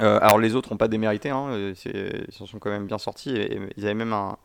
[0.00, 1.74] Euh, alors, les autres n'ont pas démérité, hein, euh,
[2.28, 3.30] ils s'en sont quand même bien sortis.
[3.36, 4.36] Et, et ils avaient même un,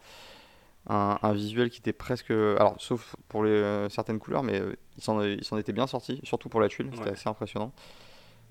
[0.89, 2.32] un, un visuel qui était presque.
[2.32, 5.86] Alors, sauf pour les, euh, certaines couleurs, mais euh, ils s'en ils s'en étaient bien
[5.88, 7.11] sortis, surtout pour la tuile, c'était Ouais.
[7.11, 7.72] assez impressionnant.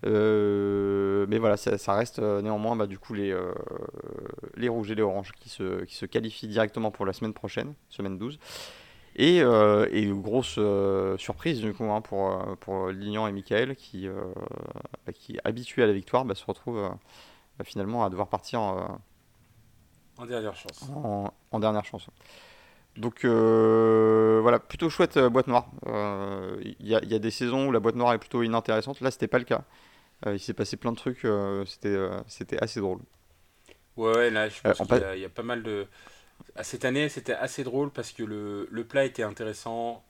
[0.03, 3.37] Mais voilà, ça, reste néanmoins bah, du coup les,
[4.57, 7.75] les rouges et les oranges qui se, qui se qualifient directement pour la semaine prochaine,
[7.89, 8.39] semaine 12.
[9.17, 10.59] Et, et grosse
[11.19, 14.09] surprise du coup hein, pour, pour Lilian et Michael qui,
[15.07, 16.91] bah, qui habitués à la victoire bah, se retrouvent
[17.65, 18.61] finalement à devoir partir
[20.19, 20.91] en dernière chance.
[21.51, 22.07] En, dernière chance.
[22.97, 25.67] Donc euh, voilà, plutôt chouette euh, boîte noire.
[25.87, 29.01] Il euh, y, a des saisons où la boîte noire est plutôt inintéressante.
[29.01, 29.65] Là, c'était pas le cas.
[30.27, 31.27] Il s'est passé plein de trucs.
[31.67, 31.99] c'était
[32.29, 33.01] c'était assez drôle.
[33.97, 35.87] Ouais, là, je pense qu'il y, a pas mal de.
[36.63, 40.05] Cette année, c'était assez drôle parce que le, le plat était intéressant.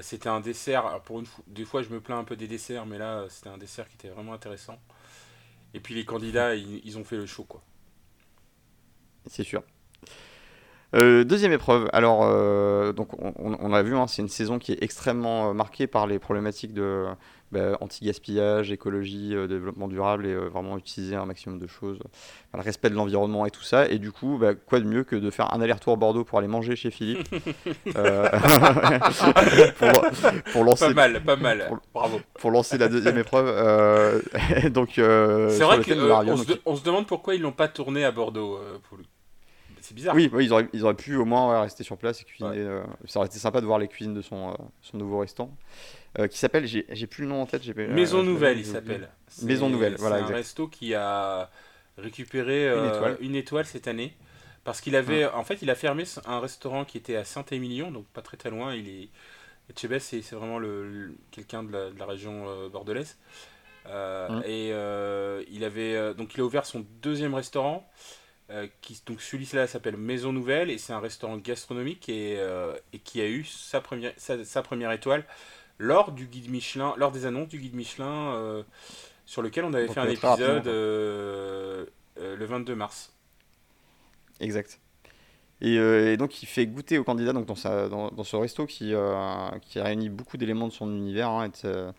[0.00, 1.00] c'était un dessert.
[1.04, 3.58] pour une des fois, je me plains un peu des desserts, mais là, c'était un
[3.58, 4.78] dessert qui était vraiment intéressant.
[5.74, 7.62] Et puis les candidats, ils, ils ont fait le show, quoi
[9.26, 9.62] c'est sûr.
[10.94, 11.88] Euh, deuxième épreuve.
[11.92, 15.52] Alors, euh, donc on, on, a vu, hein, c'est une saison qui est extrêmement euh,
[15.54, 17.06] marquée par les problématiques de
[17.50, 21.98] bah, anti-gaspillage, écologie, développement durable et vraiment utiliser un maximum de choses,
[22.54, 23.88] le respect de l'environnement et tout ça.
[23.88, 26.48] Et du coup, bah, quoi de mieux que de faire un aller-retour Bordeaux pour aller
[26.48, 27.26] manger chez Philippe
[30.52, 31.70] pour, lancer, Pas mal, pas mal.
[31.94, 32.20] Bravo.
[32.38, 33.46] Pour lancer la deuxième épreuve.
[34.70, 35.02] donc, c'est
[35.60, 39.06] vrai qu'on se, on se demande pourquoi ils l'ont pas tourné à Bordeaux pour lui.
[39.92, 40.14] C'est bizarre.
[40.14, 42.56] Oui, ils, auraient, ils, auraient, pu au moins rester sur place et cuisiner.
[42.56, 45.54] Euh, ça aurait été sympa de voir les cuisines de son, euh, son nouveau restaurant.
[46.18, 47.62] Euh, qui s'appelle, j'ai plus le nom en tête.
[47.76, 49.10] Maison Nouvelle, il s'appelle.
[49.42, 50.26] Maison Nouvelle, voilà.
[50.26, 51.50] C'est un resto qui a
[51.98, 52.72] récupéré
[53.20, 54.16] une étoile, cette année.
[54.64, 58.06] Parce qu'il avait, en fait, il a fermé un restaurant qui était à Saint-Émilion, donc
[58.06, 58.74] pas très très loin.
[58.74, 59.08] Il est,
[59.98, 63.18] c'est vraiment le, quelqu'un de, la, région bordelaise.
[63.90, 64.42] Hum.
[64.46, 64.68] Et
[65.50, 67.86] il avait, donc il a ouvert son deuxième restaurant.
[68.52, 72.98] Euh, qui, donc celui-là s'appelle Maison Nouvelle et c'est un restaurant gastronomique et, euh, et,
[72.98, 75.24] qui a eu sa première, sa, première étoile
[75.78, 78.62] lors du guide Michelin, lors des annonces du guide Michelin euh,
[79.24, 81.86] sur lequel on avait fait un épisode le
[82.44, 83.14] 22 mars.
[84.38, 84.78] Exact.
[85.62, 88.92] Et, donc il fait goûter aux candidats donc dans, sa, dans, ce resto qui,
[89.62, 91.92] qui réunit beaucoup d'éléments de son univers hein, et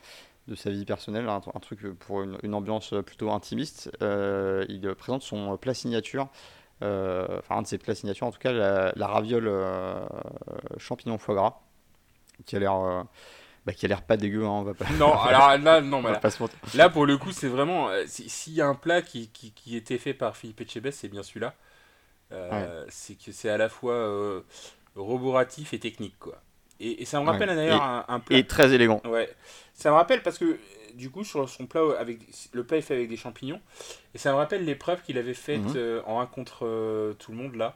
[0.48, 3.92] de, sa vie personnelle, un, truc pour une, une, ambiance plutôt intimiste.
[4.02, 6.30] il présente son plat signature
[6.84, 10.06] euh, enfin un de ses plats signature en tout cas, la, raviole euh,
[10.78, 11.62] champignon foie gras,
[12.46, 13.04] qui a l'air euh,
[13.66, 14.86] bah, qui a l'air pas dégueu, hein, on va pas.
[14.98, 16.20] Non, alors là, non, là,
[16.74, 17.90] là, pour le coup, c'est vraiment.
[18.08, 21.24] S'il y a un plat qui, qui, qui, était fait par Philippe Etchebest, c'est bien
[21.24, 21.54] celui-là.
[22.90, 24.44] C'est que c'est à la fois
[24.96, 26.42] roboratif et technique, quoi.
[26.84, 28.38] Et, et ça me rappelle d'ailleurs un, un, plat.
[28.38, 29.02] Et très élégant.
[29.06, 29.30] Ouais.
[29.74, 30.58] Ça me rappelle parce que
[30.94, 32.20] du coup, sur son plat, avec,
[32.54, 33.60] le plat est fait avec des champignons.
[34.14, 35.74] Et ça me rappelle l'épreuve qu'il avait faite mhm.
[35.76, 37.76] euh, en un contre euh, tout le monde là.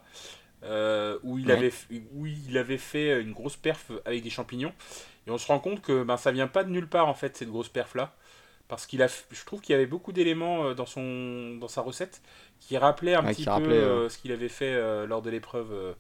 [0.64, 1.72] Euh, où, il avait,
[2.16, 4.74] où il avait fait une grosse perf avec des champignons.
[5.28, 7.38] Et on se rend compte que ben, ça vient pas de nulle part en fait,
[7.38, 8.14] cette grosse perf là.
[8.68, 12.22] Parce qu'il a, je trouve qu'il y avait beaucoup d'éléments dans, son, dans sa recette
[12.60, 15.96] qui rappelaient un petit peu ce qu'il avait fait lors de l'épreuve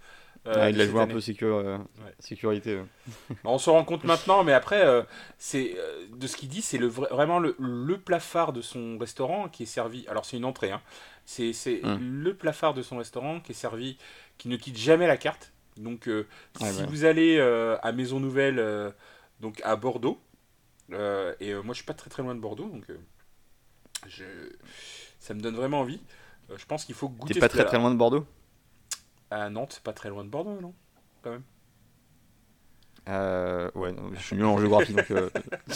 [0.47, 1.77] euh, il a joué un peu euh,
[2.19, 2.81] sécurité.
[3.43, 5.03] on se rend compte maintenant, mais après, euh,
[5.37, 5.75] c'est
[6.11, 9.63] de ce qu'il dit, c'est le vraiment le, le, plat phare de son restaurant qui
[9.63, 10.05] est servi.
[10.07, 10.81] Alors c'est une entrée, hein.
[11.25, 11.99] c'est hum.
[12.01, 13.97] le plat phare de son restaurant qui est servi,
[14.37, 15.51] qui ne quitte jamais la carte.
[15.75, 16.09] Donc
[16.59, 18.93] si vous allez à Maison Nouvelle,
[19.41, 20.19] donc à Bordeaux,
[20.91, 22.85] et moi je suis pas très très loin de Bordeaux, donc
[24.07, 24.23] je,
[25.19, 26.01] ça me donne vraiment envie.
[26.55, 27.35] je pense qu'il faut goûter.
[27.35, 28.25] T'es pas très très loin de Bordeaux?
[29.31, 30.73] À Nantes, c'est pas très loin de Bordeaux, non?
[31.21, 31.43] Quand même.
[33.09, 35.09] Euh, ouais, je suis nul en géographie donc.
[35.11, 35.29] Euh...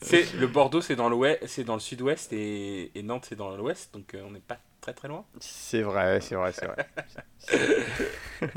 [0.00, 3.54] c'est le Bordeaux, c'est dans l'ouest, c'est dans le sud-ouest et, et, Nantes, c'est dans
[3.56, 5.24] l'ouest, donc euh, on n'est pas très très loin.
[5.38, 6.88] C'est vrai, c'est vrai, c'est vrai.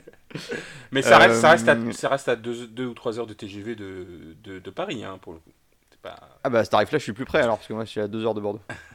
[0.91, 3.27] Mais ça reste, ça reste à, euh, ça reste à deux, deux, ou trois heures
[3.27, 5.51] de TGV de, de, de Paris, hein, pour le coup.
[6.01, 6.19] Pas...
[6.43, 8.09] Ah bah, ce tarif-là, je suis plus près alors, parce que moi, je suis à
[8.09, 8.61] deux heures de Bordeaux.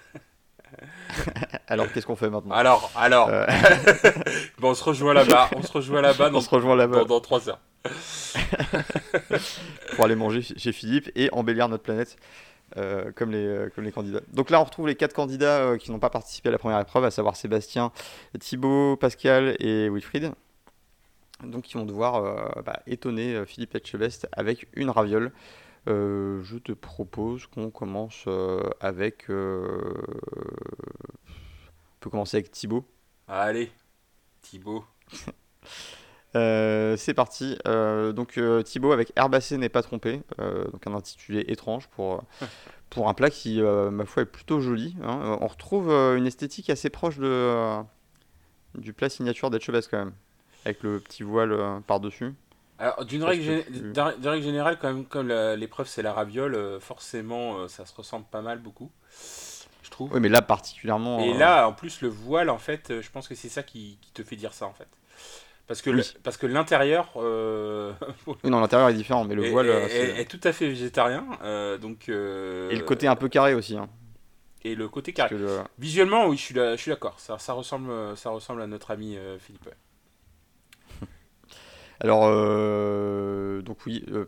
[1.68, 3.28] alors qu'est-ce qu'on fait maintenant Alors, alors.
[3.30, 3.46] Euh.
[4.58, 5.50] bon, on se rejoint là-bas.
[5.56, 6.30] On se rejoint là-bas.
[6.32, 7.04] On se rejoint là-bas.
[7.04, 7.60] Dans, 3 heures.
[9.96, 12.16] Pour aller manger chez Philippe et embellir notre planète.
[12.76, 14.20] Euh, comme, les, euh, comme les candidats.
[14.34, 17.02] Donc là, on retrouve les quatre candidats qui n'ont pas participé à la première épreuve,
[17.02, 17.92] à savoir Sébastien,
[18.38, 20.32] Thibaut, Pascal et Wilfried.
[21.42, 25.32] Donc, qui vont devoir bah, étonner Philippe Etchebest avec une raviole.
[25.88, 29.30] Euh, je te propose qu'on commence euh, avec.
[29.30, 29.94] Euh,
[31.26, 32.84] on peut commencer avec Thibaut.
[33.26, 33.72] Allez,
[34.42, 34.84] Thibaut.
[36.34, 37.58] c'est parti.
[37.64, 40.22] donc Thibaut avec Herbacé n'est pas trompé.
[40.38, 42.22] donc un intitulé étrange pour,
[42.90, 44.94] pour un plat qui, ma foi, est plutôt joli.
[45.02, 45.38] Hein.
[45.40, 47.82] On retrouve une esthétique assez proche de,
[48.76, 50.12] du plat signature d'Etchebest quand même.
[50.64, 52.34] Avec le petit voile par-dessus.
[52.78, 57.68] Alors, d'une règle, gé- générale, quand même, comme l'épreuve c'est la raviole, euh, forcément euh,
[57.68, 58.90] ça se ressemble pas mal beaucoup,
[59.82, 60.12] je trouve.
[60.12, 61.18] Oui, mais là particulièrement.
[61.20, 63.98] Et euh, là, en plus, le voile, en fait, je pense que c'est ça qui,
[64.00, 64.86] qui te fait dire ça, en fait.
[65.66, 65.96] Parce que, Oui.
[65.96, 67.92] le- parce que l'intérieur euh,
[68.26, 69.66] Oui, non, l'intérieur est différent, mais le est, voile.
[69.68, 71.26] est- est- c'est- est tout à fait végétarien.
[71.42, 73.76] euh, donc, Et le côté un peu carré aussi.
[73.76, 73.88] Hein,
[74.64, 75.36] et le côté carré.
[75.36, 77.18] le- Visuellement, oui, je suis, d'accord.
[77.18, 79.68] Ça, ça, ressemble, ça ressemble à notre ami Philippe.
[82.00, 84.24] Alors, euh, donc oui, euh,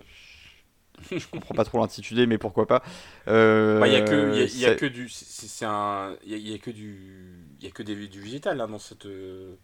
[1.10, 2.82] je comprends pas trop l'intitulé, mais pourquoi pas.
[3.28, 6.30] Euh, Bah, Il y a que, il y a- y que du, c'est un, il
[6.30, 8.68] y a, il y a que du, il y a que des, du végétal hein,
[8.68, 9.06] dans cette.
[9.06, 9.56] euh,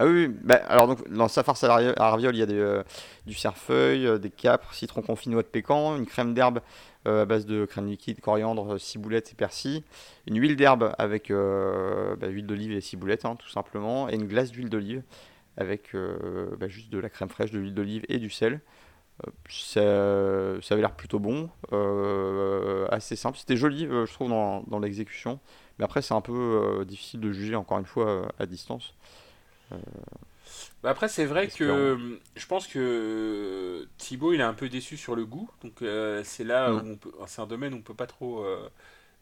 [0.00, 2.40] Ah oui, oui, bah, alors donc dans sa farce à la ravi- à raviole, il
[2.40, 2.82] y a des, euh,
[3.26, 6.60] du cerfeuil, euh, des capres, citron confit, noix de pécan, une crème d'herbe
[7.06, 9.84] euh, à base de crème liquide, coriandre, ciboulette et persil,
[10.26, 14.26] une huile d'herbe avec euh, bah, huile d'olive et ciboulette, hein, tout simplement, et une
[14.26, 15.02] glace d'huile d'olive
[15.56, 18.60] avec euh, bah, juste de la crème fraîche, de l'huile d'olive et du sel.
[19.26, 23.38] Euh, ça, ça avait l'air plutôt bon, euh, assez simple.
[23.38, 25.40] C'était joli, je trouve, dans, dans l'exécution.
[25.78, 28.94] Mais après, c'est un peu difficile de juger, encore une fois, à distance.
[30.82, 31.48] Bah après, c'est vrai Espérons.
[31.48, 35.50] que je pense que Thibaut, il est un peu déçu sur le goût.
[35.62, 36.84] Donc, euh, c'est là Mm.
[36.84, 36.96] où
[37.26, 38.68] c'est un domaine où on peut pas trop euh,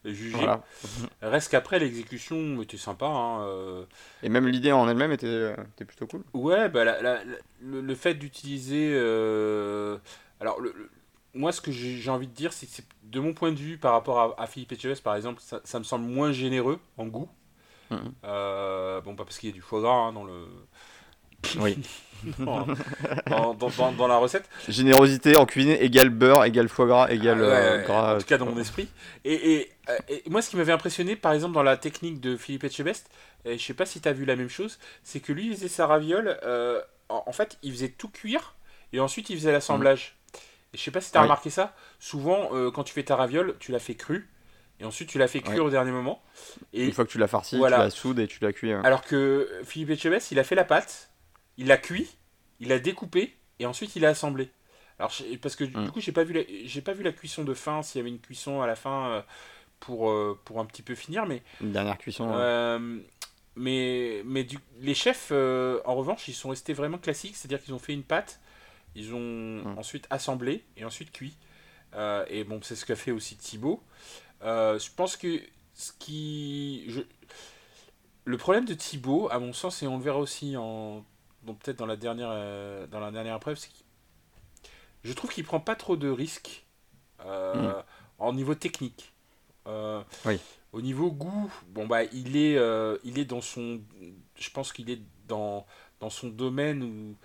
[0.05, 0.63] Voilà.
[1.21, 3.05] Reste qu'après, l'exécution était sympa.
[3.05, 3.85] hein, euh.
[4.23, 6.23] Et même l'idée en elle-même était, euh, était plutôt cool.
[6.33, 8.91] Ouais, bah, la- la- la- le, le fait d'utiliser.
[8.93, 9.97] euh,
[10.39, 10.89] Alors, le- le-
[11.35, 13.93] moi, ce que j'ai envie de dire, c'est que de mon point de vue, par
[13.93, 17.29] rapport à, à Philippe Etchebest, par exemple, ça, ça me semble moins généreux en goût.
[18.23, 20.45] Euh, bon, pas parce qu'il y a du foie gras hein, dans le.
[21.59, 21.77] Oui.
[22.39, 22.65] dans,
[23.27, 24.47] dans- dans- dans- dans la recette.
[24.69, 28.15] Générosité en cuisine égale beurre, égale foie gras, égale Ah ouais, euh, gras.
[28.15, 28.87] en tout cas dans mon esprit.
[29.25, 32.37] Et, et, euh, et moi, ce qui m'avait impressionné, par exemple, dans la technique de
[32.37, 33.09] Philippe Etchebest,
[33.45, 35.53] et je sais pas si tu as vu la même chose, c'est que lui, il
[35.55, 38.55] faisait sa raviole, euh, en, en fait, il faisait tout cuire,
[38.93, 40.15] et ensuite il faisait l'assemblage.
[40.73, 41.25] Et je sais pas si tu as Oui.
[41.25, 44.29] remarqué ça, souvent, euh, quand tu fais ta raviole, tu la fais crue,
[44.79, 45.67] et ensuite tu la fais cuire Ouais.
[45.67, 46.23] au dernier moment.
[46.73, 47.77] Et, Une fois que tu l'as farci, Voilà.
[47.77, 48.71] tu la soudes et tu la cuis.
[48.71, 48.81] euh.
[48.83, 51.09] alors que Philippe Etchebest, il a fait la pâte,
[51.57, 52.07] il l'a cuit,
[52.59, 54.49] il l'a découpé, et ensuite il l'a assemblé.
[54.99, 57.81] Alors, parce que du coup, j'ai pas vu j'ai pas vu la cuisson de fin,
[57.83, 59.21] s'il y avait une cuisson à la fin euh,
[59.79, 62.29] pour, euh, pour un petit peu finir, mais, Une dernière cuisson.
[62.31, 62.99] euh.
[63.55, 67.73] mais, mais du- les chefs, euh, en revanche, ils sont restés vraiment classiques, c'est-à-dire qu'ils
[67.73, 68.39] ont fait une pâte,
[68.95, 69.77] ils ont Mm.
[69.77, 71.35] ensuite assemblé et ensuite cuit.
[71.95, 73.83] Euh, et bon, c'est ce qu'a fait aussi Thibaut.
[74.41, 75.41] Je pense que
[75.73, 76.83] ce qui.
[76.87, 77.01] je-
[78.25, 81.03] Le problème de Thibaut, à mon sens, et on le verra aussi en.
[81.43, 83.69] Bon, peut-être dans la dernière euh, dans la dernière épreuve, c'est
[85.03, 86.65] je trouve qu'il prend pas trop de risques
[87.25, 87.83] euh, Mm.
[88.19, 89.13] en niveau technique.
[89.67, 90.39] Euh, Oui.
[90.71, 93.79] Au niveau goût, bon bah il est euh, il est dans son,
[94.39, 95.67] je pense qu'il est dans
[95.99, 97.15] dans son domaine où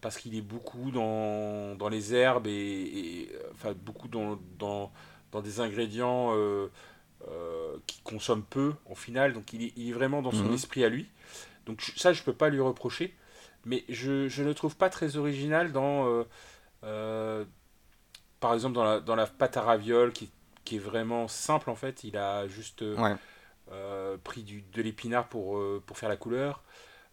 [0.00, 4.92] parce qu'il est beaucoup dans, dans les herbes et, et, enfin beaucoup dans, dans,
[5.32, 6.68] dans des ingrédients euh,
[7.28, 10.54] euh, qui consomment peu au final donc il est, il est vraiment dans son Mhm.
[10.54, 11.06] esprit à lui
[11.66, 13.14] donc ça je peux pas lui reprocher
[13.64, 16.24] mais je, je ne trouve pas très original dans euh,
[16.84, 17.44] euh,
[18.40, 20.30] par exemple dans la, dans la pâte à ravioles qui,
[20.64, 24.18] qui est vraiment simple en fait il a juste euh, Ouais.
[24.24, 26.62] pris du, de l'épinard pour, pour faire la couleur.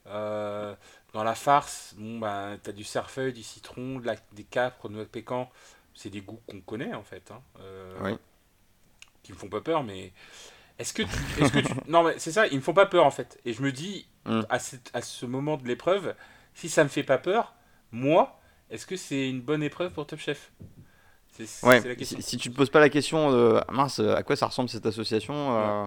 [0.08, 0.76] Euh,
[1.14, 4.88] dans la farce, bon, ben, tu as du cerfeuil, du citron, de la- des capres,
[4.88, 5.50] de noix de pécan.
[5.96, 7.32] C'est des goûts qu'on connaît en fait.
[7.32, 8.18] Hein, euh, Oui.
[9.24, 10.14] Qui me font pas peur, mais.
[10.78, 13.06] Est-ce que, tu, est-ce que tu- Non, mais c'est ça, ils me font pas peur
[13.06, 13.40] en fait.
[13.46, 14.42] Et je me dis, Mm.
[14.50, 16.14] à, cette- à ce moment de l'épreuve,
[16.56, 17.54] si ça me fait pas peur,
[17.92, 18.40] moi,
[18.72, 20.52] est-ce que c'est une bonne épreuve pour Top Chef?
[21.34, 22.18] C'est c'est Ouais, la question.
[22.20, 24.70] si, si tu te poses pas la question de ah, mince, à quoi ça ressemble
[24.70, 25.86] cette association euh,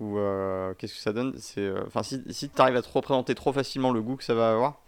[0.00, 2.88] ou euh, qu'est-ce que ça donne, c'est euh, enfin si, si tu arrives à te
[2.92, 4.80] représenter trop facilement le goût que ça va avoir,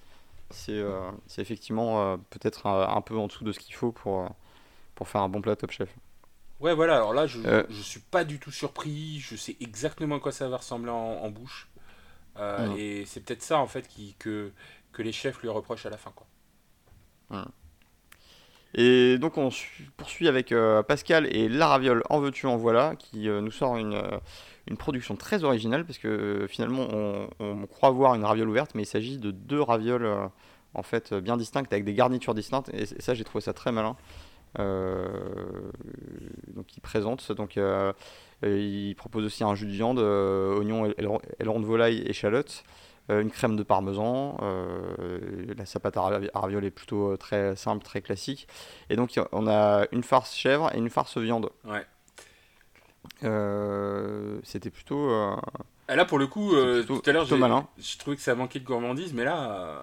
[0.51, 0.83] c'est
[1.27, 4.29] c'est effectivement peut-être un, un peu en dessous de ce qu'il faut pour
[4.97, 5.91] pour faire un bon plat Top Chef.
[6.61, 7.65] Ouais, voilà, alors là, je, Euh.
[7.69, 10.97] je suis pas du tout surpris, je sais exactement à quoi ça va ressembler en,
[11.23, 11.69] en bouche.
[12.39, 12.77] Euh, Mhm.
[12.79, 14.53] Et c'est peut-être ça, en fait, qui, que,
[14.97, 16.27] que les chefs lui reprochent à la fin, quoi.
[18.75, 22.95] Et donc on su- poursuit avec euh, Pascal et La Raviole en veux-tu en voilà
[22.97, 24.19] qui euh, nous sort une, euh,
[24.69, 26.87] une production très originale parce que finalement
[27.41, 30.07] on, croit voir une raviole ouverte mais il s'agit de deux ravioles
[30.75, 33.97] en fait bien distinctes avec des garnitures distinctes et, ça j'ai trouvé ça très malin.
[36.55, 37.59] Donc il présente donc
[38.43, 40.93] il propose aussi un jus de viande, oignons,
[41.39, 44.37] aileron de volaille, échalotes, euh, une crème de parmesan.
[44.43, 46.03] euh, la sapate à
[46.65, 48.49] est plutôt euh, très simple, très classique.
[48.91, 51.51] Et donc on a une farce chèvre et une farce viande.
[51.65, 51.85] Ouais.
[53.25, 55.11] Euh, C'était plutôt.
[55.11, 55.37] euh,
[55.89, 58.59] Et là, pour le coup, euh, plutôt- tout à l'heure, je trouvais que ça manquait
[58.61, 59.79] de gourmandise, mais là, euh,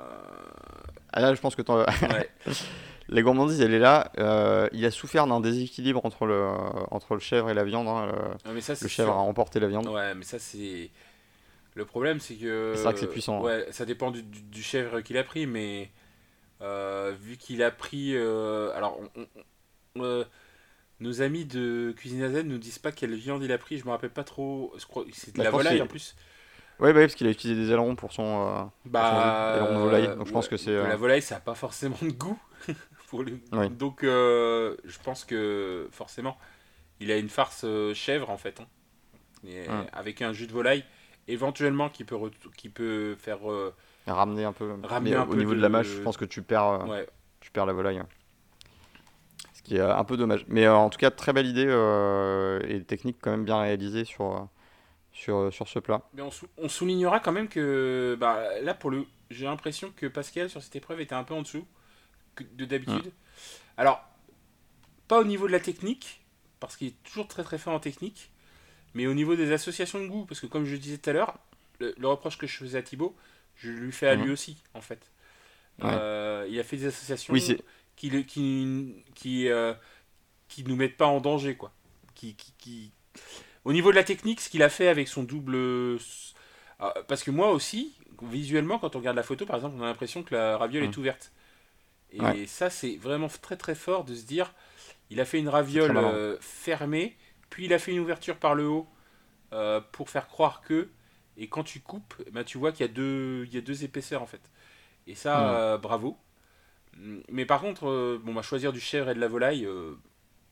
[1.14, 1.86] Ah là, je pense que t'en-
[3.10, 4.12] la gourmandise, elle est là.
[4.18, 6.48] Euh, il a souffert d'un déséquilibre entre le,
[6.92, 7.88] entre le chèvre et la viande.
[7.88, 8.08] hein.
[8.08, 8.12] Le,
[8.50, 9.18] Ouais, mais ça, le c'est chèvre sûr.
[9.18, 9.88] a remporté la viande.
[9.88, 10.90] Ouais, mais ça, c'est.
[11.76, 12.74] Le problème, c'est que.
[12.76, 13.44] C'est vrai que c'est puissant, hein.
[13.44, 15.90] Ouais, ça dépend du, du- du chèvre qu'il a pris, mais.
[16.62, 18.16] euh, vu qu'il a pris.
[18.16, 20.24] euh, alors, on- euh,
[21.00, 23.90] nos amis de Cuisine AZ nous disent pas quelle viande il a pris, je me
[23.92, 24.74] rappelle pas trop.
[25.12, 26.16] C'est de Bah, la volaille en plus.
[26.80, 28.72] Ouais, bah oui, parce qu'il a utilisé des ailerons pour son.
[28.86, 29.54] Bah.
[29.58, 32.12] aileron de volaille, donc je pense que c'est, La volaille, ça a pas forcément de
[32.12, 32.40] goût.
[33.08, 33.40] pour le...
[33.52, 33.70] Oui.
[33.70, 36.38] Donc, je pense que forcément,
[37.00, 38.60] il a une farce chèvre en fait.
[38.62, 38.68] hein.
[39.46, 39.86] Et Hum.
[39.92, 40.84] Avec un jus de volaille,
[41.28, 42.18] éventuellement, qui peut,
[42.58, 43.50] qui peut faire.
[43.52, 43.74] euh,
[44.08, 44.74] ramener un peu.
[44.84, 45.58] Ramener un au peu niveau de...
[45.58, 47.08] de- la mâche, je pense que tu perds, euh, Ouais,
[47.40, 48.02] tu perds la volaille.
[49.54, 50.46] Ce qui est euh, un peu dommage.
[50.48, 51.64] Mais en tout cas, très belle idée
[52.68, 54.48] et technique quand même bien réalisée sur,
[55.14, 56.02] sur, sur ce plat.
[56.14, 60.08] Mais on, sou- on soulignera quand même que bah, là, pour le, j'ai l'impression que
[60.08, 61.66] Pascal sur cette épreuve était un peu en dessous
[62.36, 63.12] que de d'habitude.
[63.78, 64.04] Alors,
[65.08, 66.22] pas au niveau de la technique,
[66.60, 68.32] parce qu'il est toujours très très fort en technique,
[68.94, 71.40] mais au niveau des associations de goût, parce que comme je disais tout à l'heure,
[71.80, 73.16] le, le reproche que je faisais à Thibaut,
[73.58, 74.32] je lui fais à lui Mhm.
[74.32, 75.12] aussi, en fait.
[75.82, 75.90] Ouais.
[75.90, 77.42] Euh, il a fait des associations Oui,
[77.96, 79.74] qui, qui, qui, euh,
[80.50, 81.74] qui nous mettent pas en danger, quoi.
[82.16, 82.92] Qui, qui, qui-
[83.66, 85.56] Au niveau de la technique, ce qu'il a fait avec son double...
[85.56, 85.98] euh,
[87.08, 90.24] parce que moi aussi, visuellement, quand on regarde la photo, par exemple, on a l'impression
[90.24, 90.92] que la raviole Mhm.
[90.92, 91.32] est ouverte.
[92.12, 92.48] Et Ouais.
[92.48, 94.54] ça, c'est vraiment très très fort de se dire,
[95.10, 97.18] il a fait une raviole euh, fermée,
[97.54, 98.88] puis il a fait une ouverture par le haut
[99.54, 100.90] euh, pour faire croire que,
[101.38, 103.84] et quand tu coupes, bah, tu vois qu'il y, a deux- il y a deux
[103.84, 104.42] épaisseurs en fait.
[105.08, 105.56] Et ça, Mhm.
[105.58, 106.18] euh, bravo.
[107.32, 109.96] Mais par contre, euh, bon, bah, choisir du chèvre et de la volaille, euh,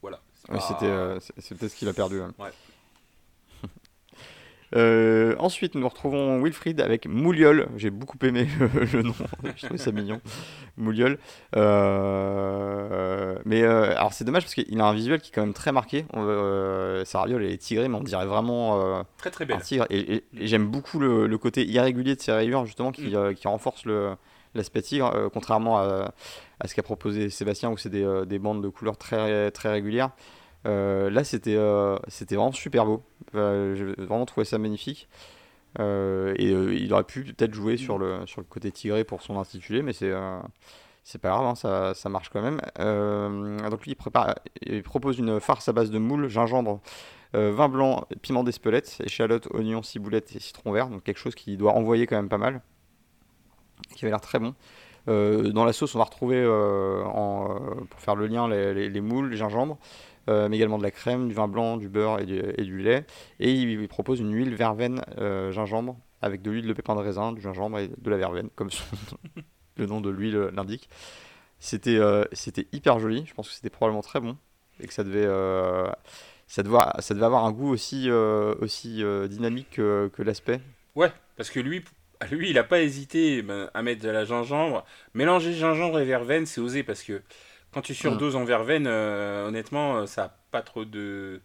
[0.02, 0.22] voilà.
[0.36, 2.22] c'est Ouais, pas- c'était, ce qu'il a perdu.
[2.22, 2.34] hein.
[2.40, 2.52] Ouais.
[4.76, 7.68] Euh, ensuite, nous retrouvons Wilfried avec Mouliol.
[7.76, 9.14] J'ai beaucoup aimé le, le nom,
[9.56, 10.22] je trouvais ça mignon.
[10.78, 11.18] Mouliol.
[12.12, 15.54] Euh, mais euh, alors, c'est dommage parce qu'il a un visuel qui est quand même
[15.54, 16.06] très marqué.
[17.06, 19.62] Sa raviole est tigrée, mais on dirait vraiment Très très un belle.
[19.62, 19.86] tigre.
[19.90, 23.34] Et, et- et j'aime beaucoup le, le côté irrégulier de ses rayures, justement, qui, Mm.
[23.36, 24.12] qui renforce le-
[24.56, 26.14] l'aspect tigre, contrairement à,
[26.60, 30.10] à ce qu'a proposé Sébastien, où c'est des, des bandes de couleurs très, très régulières.
[30.68, 33.04] Euh, là, c'était euh, c'était vraiment super beau.
[33.36, 35.08] Euh, J'ai vraiment trouvé ça magnifique.
[35.80, 39.82] Et il aurait pu peut-être jouer sur le, sur le côté tigré pour son intitulé,
[39.84, 40.12] mais c'est
[41.04, 42.60] c'est pas grave, hein, ça, ça marche quand même.
[43.70, 46.82] Donc lui, il, prépare, il propose une farce à base de moules, gingembre,
[47.34, 50.90] vin blanc, piment d'Espelette, échalote, oignon, ciboulette et citron vert.
[50.90, 52.62] Donc quelque chose qui doit envoyer quand même pas mal.
[53.96, 54.54] Qui avait l'air très bon.
[55.08, 59.38] Dans la sauce, on va retrouver, pour faire le lien, les, les- les moules, les
[59.38, 59.78] gingembre,
[60.30, 63.06] euh, mais également de la crème, du vin blanc, du beurre et du, lait.
[63.40, 67.02] Et il, il propose une huile verveine euh, gingembre avec de l'huile de pépin de
[67.02, 68.70] raisin, du gingembre et de la verveine, comme
[69.78, 70.90] le nom de l'huile l'indique.
[71.60, 74.38] C'était euh, c'était hyper joli, je pense que c'était probablement très bon
[74.82, 75.88] et que ça devait, euh,
[76.48, 80.60] ça devait, ça devait avoir un goût aussi, euh, aussi euh, dynamique que, que l'aspect.
[80.96, 81.84] Ouais, parce que lui,
[82.32, 84.84] lui il a pas hésité ben, à mettre de la gingembre.
[85.14, 87.22] Mélanger gingembre et verveine, c'est osé parce que
[87.74, 91.42] quand tu surdoses en verveine, euh, honnêtement, euh, ça a pas trop de.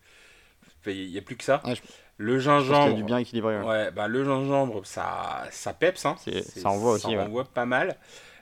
[0.81, 1.63] Enfin, Il n'y a plus que ça.
[1.65, 1.83] Ouais, je-
[2.19, 2.97] Le Je a gingembre.
[2.97, 3.59] du bien équilibré.
[3.59, 3.65] ouais.
[3.67, 6.17] Ouais, bah le gingembre, ça, ça peps, hein.
[6.25, 7.19] C'est- ça envoie aussi, Ça ouais.
[7.19, 7.97] envoie pas mal.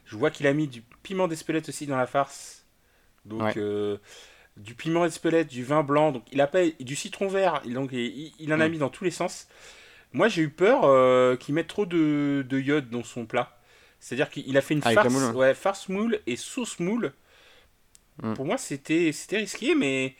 [0.04, 2.66] Je vois qu'il a mis du piment d'Espelette aussi dans la farce.
[3.24, 3.54] Donc, Ouais.
[3.56, 3.96] euh,
[4.56, 7.62] du piment d'Espelette, du vin blanc, donc il a pas du citron vert.
[7.64, 8.72] il- Donc, il, il en a Mm.
[8.72, 9.48] mis dans tous les sens.
[10.12, 13.58] Moi, j'ai eu peur euh, qu'il mette trop de, de iode dans son plat.
[13.98, 17.12] C'est-à-dire qu'il a fait une Avec la farce, moule, ouais, farce moule et sauce moule.
[18.22, 18.34] Mm.
[18.34, 20.16] Pour moi, c'était risqué, mais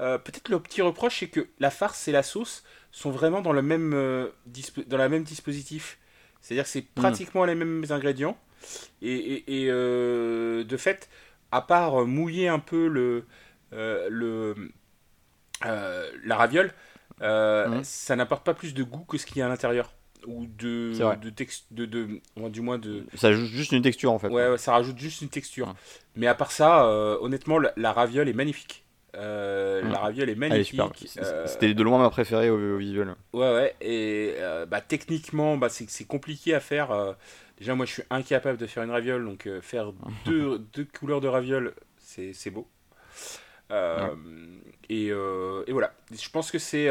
[0.00, 3.52] euh, peut-être le petit reproche, c'est que la farce et la sauce sont vraiment dans
[3.52, 5.98] le même, euh, dispo- dans la même dispositif.
[6.40, 8.38] C'est-à-dire que c'est pratiquement les mêmes ingrédients.
[9.02, 11.08] Et, et- et, euh, de fait,
[11.52, 13.26] à part mouiller un peu le,
[13.72, 14.54] euh, le,
[15.62, 16.72] la raviole,
[17.20, 17.84] Mhm.
[17.84, 19.92] ça n'apporte pas plus de goût que ce qu'il y a à l'intérieur.
[20.26, 24.18] Ou de, de, tex- de, de, du moins de, Ça ajoute juste une texture en
[24.18, 24.28] fait.
[24.28, 25.68] Ouais, ouais, ça rajoute juste une texture.
[25.68, 25.74] Ouais.
[26.16, 28.84] Mais à part ça, euh, honnêtement, la, la raviole est magnifique.
[29.14, 29.82] Euh.
[29.88, 30.80] La raviole est magnifique.
[31.18, 33.14] Euh, C'était de loin ma préférée au, au visuel.
[33.32, 33.74] Ouais, ouais.
[33.80, 34.34] Et
[34.68, 37.16] bah, techniquement, bah, c'est c'est compliqué à faire.
[37.58, 39.24] déjà, moi, je suis incapable de faire une raviole.
[39.24, 39.92] Donc, faire
[40.26, 42.68] deux, deux couleurs de raviole, c'est c'est beau.
[44.88, 45.92] Et, et voilà.
[46.12, 46.88] Je pense que c'est.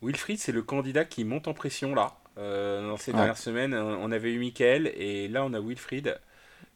[0.00, 2.12] Wilfried, c'est le candidat qui monte en pression là.
[2.38, 3.16] Euh, dans ces Ouais.
[3.16, 6.18] dernières semaines, on avait eu Michael et là on a Wilfried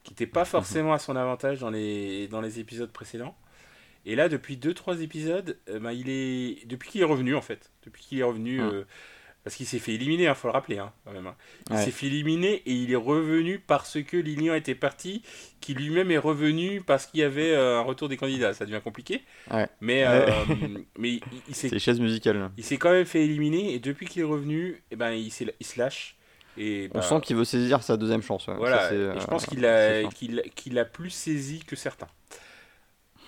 [0.05, 3.37] qui n'était pas forcément à son avantage dans les, dans les épisodes précédents.
[4.07, 6.67] Et là, depuis 2-3 épisodes, ben, il est...
[6.67, 8.73] depuis qu'il est revenu en fait, depuis qu'il est revenu, Ouais.
[8.73, 8.85] euh,
[9.45, 11.27] Parce qu'il s'est fait éliminer, il hein, faut le rappeler, hein, quand même.
[11.27, 11.35] Hein.
[11.71, 15.23] Il s'est fait éliminer et il est revenu parce que Lilian était parti,
[15.61, 18.55] qui lui-même est revenu parce qu'il y avait euh, un retour des candidats.
[18.55, 19.23] Ça devient compliqué.
[19.81, 20.31] Mais, euh,
[20.99, 21.77] mais il, s'est.
[21.77, 22.51] C'est musicale.
[22.57, 25.67] Il s'est quand même fait éliminer et depuis qu'il est revenu, eh ben, il, il
[25.67, 26.17] se lâche.
[26.57, 28.49] Et, On bah, sent qu'il veut saisir sa deuxième chance.
[28.49, 30.05] Voilà, je pense qu'il a,
[30.55, 32.09] qu'il, a plus saisi que certains.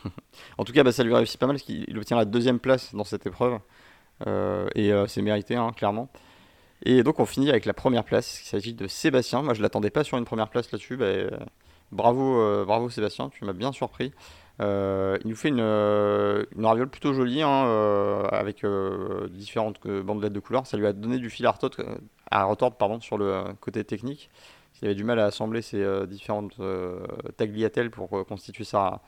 [0.59, 2.95] en tout cas, bah, ça lui réussit pas mal parce qu'il obtient la deuxième place
[2.95, 3.59] dans cette épreuve.
[4.27, 6.09] Euh, et euh, c'est mérité, hein, clairement.
[6.85, 8.41] Et donc on finit avec la première place.
[8.43, 9.43] Il s'agit de Sébastien.
[9.43, 10.97] Moi je l'attendais pas sur une première place là-dessus.
[10.97, 11.31] Bah, euh,
[11.93, 14.13] bravo, bravo Sébastien, tu m'as bien surpris.
[14.61, 18.67] il nous fait une, une raviole plutôt jolie hein, avec
[19.31, 20.67] différentes bandelettes de couleurs.
[20.67, 24.31] Ça lui a donné du fil à retordre, sur le côté technique.
[24.83, 26.61] Il avait du mal à assembler ces différentes
[27.37, 29.01] tagliatelles pour constituer sa,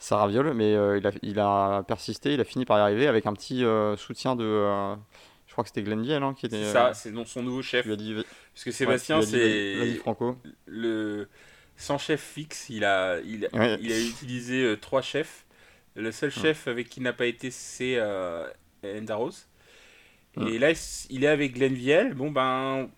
[0.00, 3.06] sa raviole, mais euh, il, a, il, a, persisté, il a fini par y arriver
[3.06, 4.44] avec un petit euh, soutien de.
[4.44, 4.96] Euh,
[5.46, 6.64] je crois que c'était Glenn Viel hein, qui était.
[6.64, 7.86] C'est ça, c'est son nouveau chef.
[7.86, 8.16] Dit,
[8.54, 9.94] Parce que Sébastien, c'est.
[9.96, 10.38] Franco.
[10.66, 11.28] Le,
[11.76, 15.44] sans chef fixe, il a, il, il a utilisé trois chefs.
[15.96, 18.00] Le seul chef avec qui n'a pas été, c'est
[18.82, 19.46] Endaros.
[20.40, 20.72] Et là,
[21.10, 22.14] il est avec Glenn Viel.
[22.14, 22.88] Bon, ben,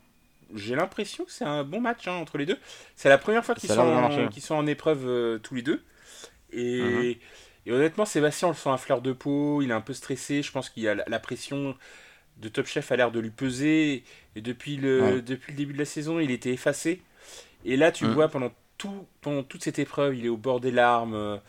[0.55, 2.59] j'ai l'impression que c'est un bon match hein, entre les deux.
[2.95, 5.83] C'est la première fois qu'ils sont, sont, en épreuve tous les deux.
[6.53, 7.15] Mhm.
[7.67, 10.43] Et, honnêtement, Sébastien, on le sent à fleur de peau, il est un peu stressé.
[10.43, 11.77] Je pense qu'il a la, pression
[12.39, 14.05] de Top Chef a l'air de lui peser.
[14.35, 17.03] Et depuis le, depuis le début de la saison, il était effacé.
[17.65, 18.15] Et là, tu mhm.
[18.15, 21.41] vois, pendant, tout, pendant toute cette épreuve, il est au bord des larmes.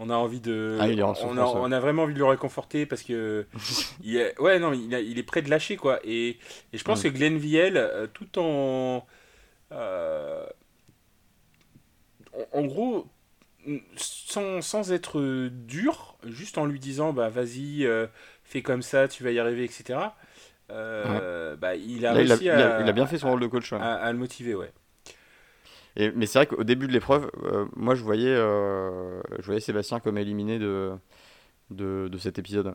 [0.00, 0.78] On a envie de.
[0.80, 0.86] Ah,
[1.24, 3.46] on, a, vraiment envie de le réconforter parce que.
[4.04, 5.98] il ouais, non, il, il, est prêt de lâcher, quoi.
[6.04, 6.38] Et,
[6.72, 9.04] je pense que Glenn Viel, euh, tout en.
[9.72, 10.46] Euh,
[12.52, 13.08] en gros,
[13.96, 18.06] sans, sans, être dur, juste en lui disant bah vas-y, euh,
[18.44, 19.98] fais comme ça, tu vas y arriver, etc.
[20.70, 23.46] Euh, bah, il a réussi il a, à, il a, bien fait son rôle de
[23.46, 23.72] coach.
[23.72, 24.72] À, le motiver, ouais.
[25.96, 30.00] Et, mais c'est vrai qu'au début de l'épreuve, euh, moi je voyais, je voyais Sébastien
[30.00, 30.92] comme éliminé de,
[31.70, 32.74] de, de cet épisode.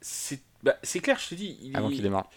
[0.00, 1.58] C'est bah, clair, je te dis.
[1.62, 2.30] Il, Avant qu'il démarre.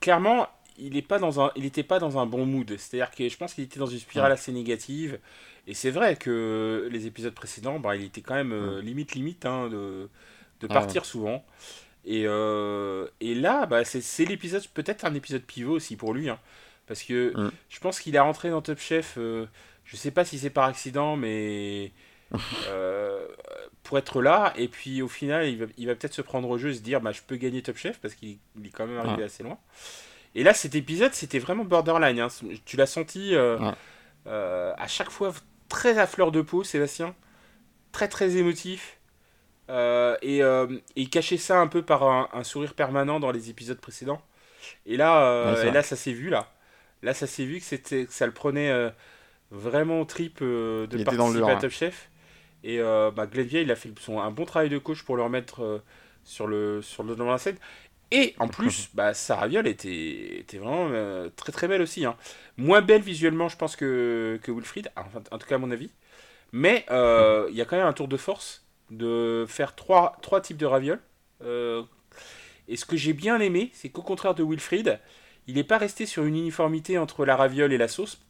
[0.00, 0.48] Clairement,
[0.78, 2.76] il n'était pas, dans un, il pas dans un bon mood.
[2.76, 5.18] C'est-à-dire que je pense qu'il était dans une spirale assez négative.
[5.66, 9.46] Et c'est vrai que les épisodes précédents, bah, il était quand même euh, limite limite
[9.46, 10.08] hein, de,
[10.60, 11.44] de ah partir souvent.
[12.04, 16.28] Et, euh, et là, bah, c'est l'épisode, peut-être un épisode pivot aussi pour lui.
[16.28, 16.38] Hein,
[16.86, 17.52] parce que mm.
[17.68, 19.46] je pense qu'il est rentré dans Top Chef, euh,
[19.84, 21.92] je sais pas si c'est par accident, mais
[23.84, 24.52] pour être là.
[24.56, 26.80] Et puis au final, il va, il va peut-être se prendre au jeu et se
[26.80, 29.58] dire bah, je peux gagner Top Chef parce qu'il est quand même arrivé assez loin.
[30.34, 32.20] Et là, cet épisode, c'était vraiment borderline.
[32.20, 32.28] Hein.
[32.64, 35.32] Tu l'as senti à chaque fois
[35.68, 37.14] très à fleur de peau, Sébastien.
[37.92, 38.98] Très très émotif.
[39.70, 40.66] Euh, et, euh,
[40.96, 44.22] il cachait ça un peu par un, sourire permanent dans les épisodes précédents.
[44.86, 46.52] Et là, euh, là ça s'est vu là.
[47.02, 48.72] Là, ça s'est vu que c'était, ça le prenait
[49.50, 52.10] vraiment au trip de participer à Top Chef.
[52.64, 55.82] Et bah, il a fait son, un bon travail de coach pour le remettre
[56.24, 57.56] sur le sur le devant la scène.
[58.14, 62.04] Et en plus, bah, sa raviole était, était vraiment euh, très très belle aussi.
[62.04, 62.14] Hein.
[62.58, 64.92] Moins belle visuellement, je pense, que, que Wilfried,
[65.30, 65.90] en tout cas à mon avis.
[66.52, 70.42] Mais euh, il y a quand même un tour de force de faire trois, trois
[70.42, 71.00] types de ravioles.
[71.42, 71.82] Euh,
[72.68, 75.00] et ce que j'ai bien aimé, c'est qu'au contraire de Wilfried,
[75.46, 78.20] il n'est pas resté sur une uniformité entre la raviole et la sauce.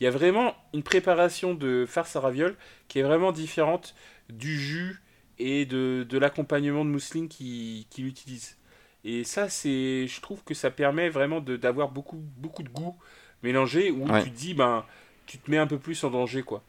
[0.00, 2.56] Il y a vraiment une préparation de farce à raviole
[2.88, 3.94] qui est vraiment différente
[4.28, 5.02] du jus
[5.38, 8.58] et de, de l'accompagnement de mousseline qu'il qui utilise.
[9.04, 12.96] Et ça, c'est, je trouve que ça permet vraiment d'avoir beaucoup, beaucoup de goût
[13.42, 14.84] mélangé où tu te dis, ben,
[15.26, 16.62] tu te mets un peu plus en danger, quoi.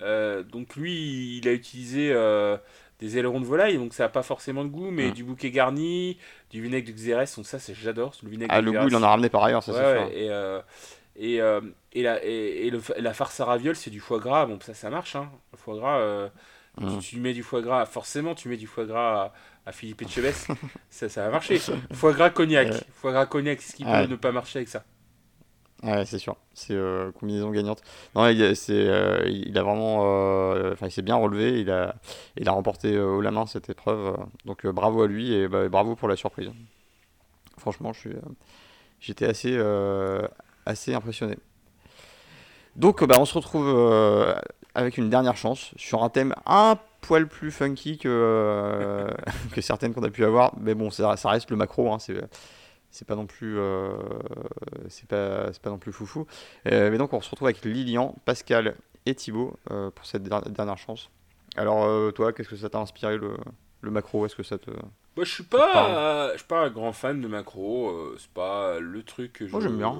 [0.00, 2.56] Euh, donc lui, il a utilisé euh,
[2.98, 6.18] des ailerons de volaille, donc ça n'a pas forcément de goût, mais du bouquet garni,
[6.50, 9.08] du vinaigre de Xérès, donc ça, j'adore, le vinaigre Ah, le goût, il en a
[9.08, 10.60] ramené par ailleurs, ça c'est Et, euh,
[11.16, 11.36] et,
[11.92, 14.90] et, la, et, le, la farce à ravioles, c'est du foie gras, bon, ça, ça
[14.90, 15.30] marche, hein.
[15.52, 16.30] Le foie gras,
[17.00, 19.32] tu, mets du foie gras, forcément, tu mets du foie gras
[19.64, 20.48] à Philippe Etchebest,
[20.90, 21.60] ça, ça va marcher.
[21.92, 22.84] Foie gras cognac.
[22.94, 24.84] Foie gras cognac, ce qui peut ne pas marcher avec ça
[25.82, 26.36] Ouais, c'est sûr.
[26.54, 27.82] C'est euh, combinaison gagnante.
[28.14, 30.02] Non, il, euh, il a vraiment.
[30.02, 31.60] Euh, il s'est bien relevé.
[31.60, 31.96] Il a,
[32.36, 34.16] il a remporté haut la main cette épreuve.
[34.44, 36.50] donc, bravo à lui et bah, bravo pour la surprise.
[37.58, 37.92] Franchement,
[39.00, 39.60] j'étais assez,
[40.66, 41.36] assez impressionné.
[42.76, 43.68] Donc, bah, on se retrouve
[44.74, 49.10] avec une dernière chance sur un thème un poil plus funky que, euh,
[49.52, 50.56] que certaines qu'on a pu avoir.
[50.58, 51.92] Mais bon, ça, ça reste le macro.
[51.92, 52.18] Hein, c'est
[52.90, 53.96] c'est pas non plus euh,
[54.88, 56.26] c'est pas, pas non plus foufou
[56.70, 58.74] euh, mais donc on se retrouve avec Lilian Pascal
[59.06, 59.56] et Thibaut
[59.94, 61.08] pour cette dernière chance
[61.56, 63.38] alors toi qu'est-ce que ça t'a inspiré le,
[63.80, 64.26] le macro?
[64.26, 64.70] Est-ce que ça te.
[64.70, 68.14] Moi, je suis pas, je suis pas un grand fan de macro.
[68.18, 69.52] c'est pas le truc que je.
[69.52, 69.98] Moi, j'aime bien.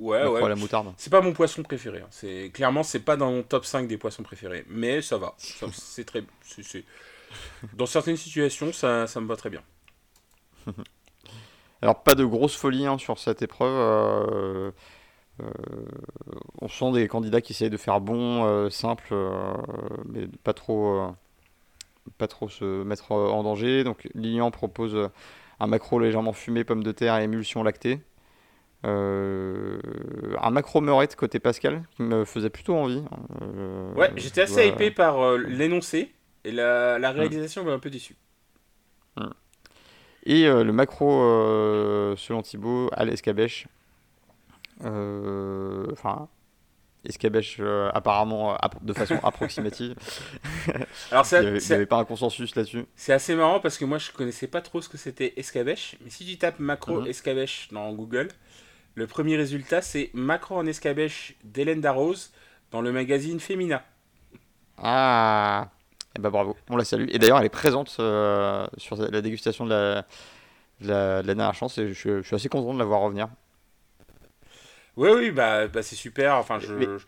[0.00, 0.48] Ouais, ouais.
[0.48, 0.92] la moutarde.
[0.96, 2.00] C'est pas mon poisson préféré.
[2.00, 2.08] Hein.
[2.10, 4.64] C'est clairement, c'est pas dans mon top 5 des poissons préférés.
[4.68, 5.34] Mais ça va.
[5.72, 6.24] c'est très.
[7.74, 9.62] Dans certaines situations, ça, ça me va très bien.
[11.82, 13.74] Alors, pas de grosse folie hein, sur cette épreuve.
[13.74, 14.70] Euh,
[15.42, 15.50] euh,
[16.60, 19.14] on sent des candidats qui essayent de faire bon, euh, simple,
[20.06, 21.12] mais pas trop,
[22.16, 23.84] pas trop se mettre en danger.
[23.84, 25.10] Donc, Lilian propose
[25.58, 28.00] un macro légèrement fumé, pomme de terre et émulsion lactée.
[28.82, 33.02] Un macro meurette côté Pascal qui me faisait plutôt envie.
[33.96, 36.14] ouais, j'étais assez hypé par l'énoncé
[36.44, 38.16] et la, la réalisation m'a un peu déçu.
[39.16, 39.32] Hum.
[40.24, 43.66] Et euh, le macro, euh, selon Thibaut, à l'escabèche.
[44.84, 46.28] Euh, enfin,
[47.04, 47.60] escabèche
[47.94, 49.94] apparemment de façon approximative.
[51.10, 52.84] Alors il n'y avait, pas un consensus là-dessus.
[52.96, 55.96] C'est assez marrant parce que moi je connaissais pas trop ce que c'était escabèche.
[56.02, 57.06] Mais si tu tapes macro mhm.
[57.06, 58.28] escabèche dans Google,
[58.94, 62.32] le premier résultat c'est macro en escabèche d'Hélène Darroze
[62.70, 63.84] dans le magazine Femina.
[64.78, 65.68] Ah
[66.16, 67.06] eh ben, bravo, on la salue.
[67.10, 70.04] Et d'ailleurs, elle est présente euh, sur la dégustation de la,
[70.80, 73.28] la, dernière chance et je, suis assez content de la voir revenir.
[74.96, 76.36] Oui, oui, bah, bah c'est super.
[76.36, 76.98] Enfin, je,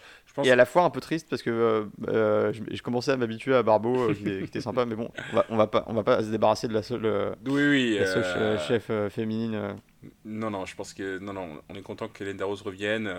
[0.45, 3.55] Et à la fois un peu triste parce que euh, euh, je, commençais à m'habituer
[3.55, 6.23] à Barbeau, qui, était sympa, mais bon, on va, on va, pas, on va pas
[6.23, 9.77] se débarrasser de la seule, oui, oui, la chef féminine.
[10.25, 13.13] Non, non, je pense que non, non, on est content que Hélène Darroze revienne.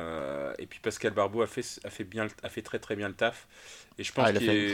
[0.58, 3.14] et puis Pascal Barbeau a fait, a fait bien, a fait très très bien le
[3.14, 3.48] taf.
[4.00, 4.74] Et je pense ah, qu'il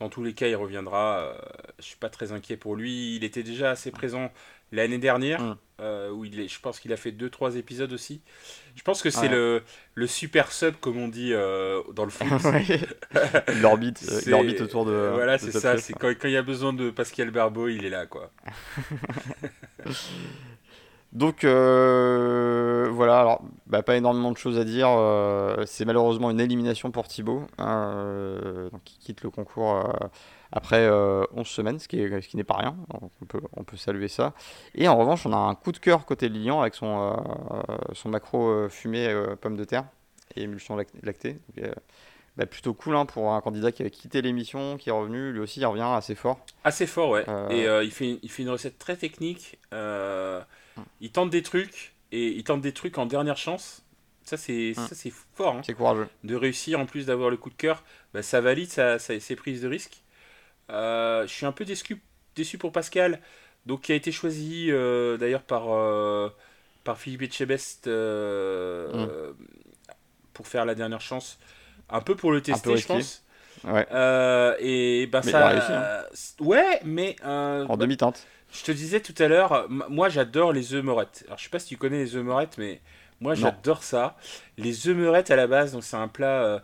[0.00, 1.20] dans tous les cas, il reviendra.
[1.20, 1.34] Euh,
[1.78, 3.16] je suis pas très inquiet pour lui.
[3.16, 4.32] Il était déjà assez présent
[4.72, 5.56] l'année dernière, mm.
[5.80, 8.20] euh, où il est, je pense qu'il a fait 2-3 épisodes aussi.
[8.74, 9.62] Je pense que c'est le,
[9.94, 12.28] le super sub, comme on dit euh, dans le foot.
[13.60, 15.10] l'orbite, l'orbite autour de.
[15.12, 15.78] voilà, c'est ça.
[15.78, 18.30] C'est quand, quand il y a besoin de Pascal Barbeau, il est là, quoi.
[21.12, 24.88] Donc euh, voilà, alors bah, pas énormément de choses à dire.
[24.90, 29.82] Euh, c'est malheureusement une élimination pour Thibaut, hein, euh, qui quitte le concours
[30.52, 32.76] après 11 semaines, ce qui, ce qui n'est pas rien.
[32.92, 34.34] on, peut, on peut saluer ça.
[34.74, 37.16] Et en revanche, on a un coup de cœur côté Lilian avec son,
[37.92, 39.84] son macro fumé pomme de terre
[40.36, 41.40] et émulsion lactée.
[42.36, 45.32] Bah, plutôt cool hein, pour un candidat qui avait quitté l'émission, qui est revenu.
[45.32, 46.38] Lui aussi, il revient assez fort.
[46.64, 47.24] Assez fort, ouais.
[47.50, 49.58] Et il, fait, il fait une recette très technique.
[51.00, 53.82] Il tente des trucs et il tente des trucs en dernière chance.
[54.24, 55.54] Ça, c'est ça c'est fort.
[55.54, 55.62] Hein.
[55.64, 56.06] c'est courageux.
[56.22, 59.62] De réussir, en plus d'avoir le coup de cœur, bah, ça valide sa, ses prises
[59.62, 60.02] de risque.
[60.70, 62.00] Euh, je suis un peu déçu,
[62.36, 63.20] déçu pour Pascal,
[63.64, 66.28] donc qui a été choisi euh, d'ailleurs par, euh,
[66.84, 69.06] par Philippe Etchebest mm.
[70.34, 71.38] pour faire la dernière chance.
[71.88, 73.24] Un peu pour le tester, je pense.
[73.64, 73.86] Ouais.
[74.60, 75.56] et bah, ça.
[75.56, 76.04] Hein.
[76.40, 77.16] Ouais, mais.
[77.24, 78.26] en demi-teinte.
[78.52, 81.24] Je te disais tout à l'heure, moi j'adore les œufs morettes.
[81.26, 82.80] Alors je sais pas si tu connais les œufs morettes, mais
[83.20, 84.16] moi j'adore ça.
[84.56, 86.58] Les œufs morettes à la base, donc c'est un plat euh,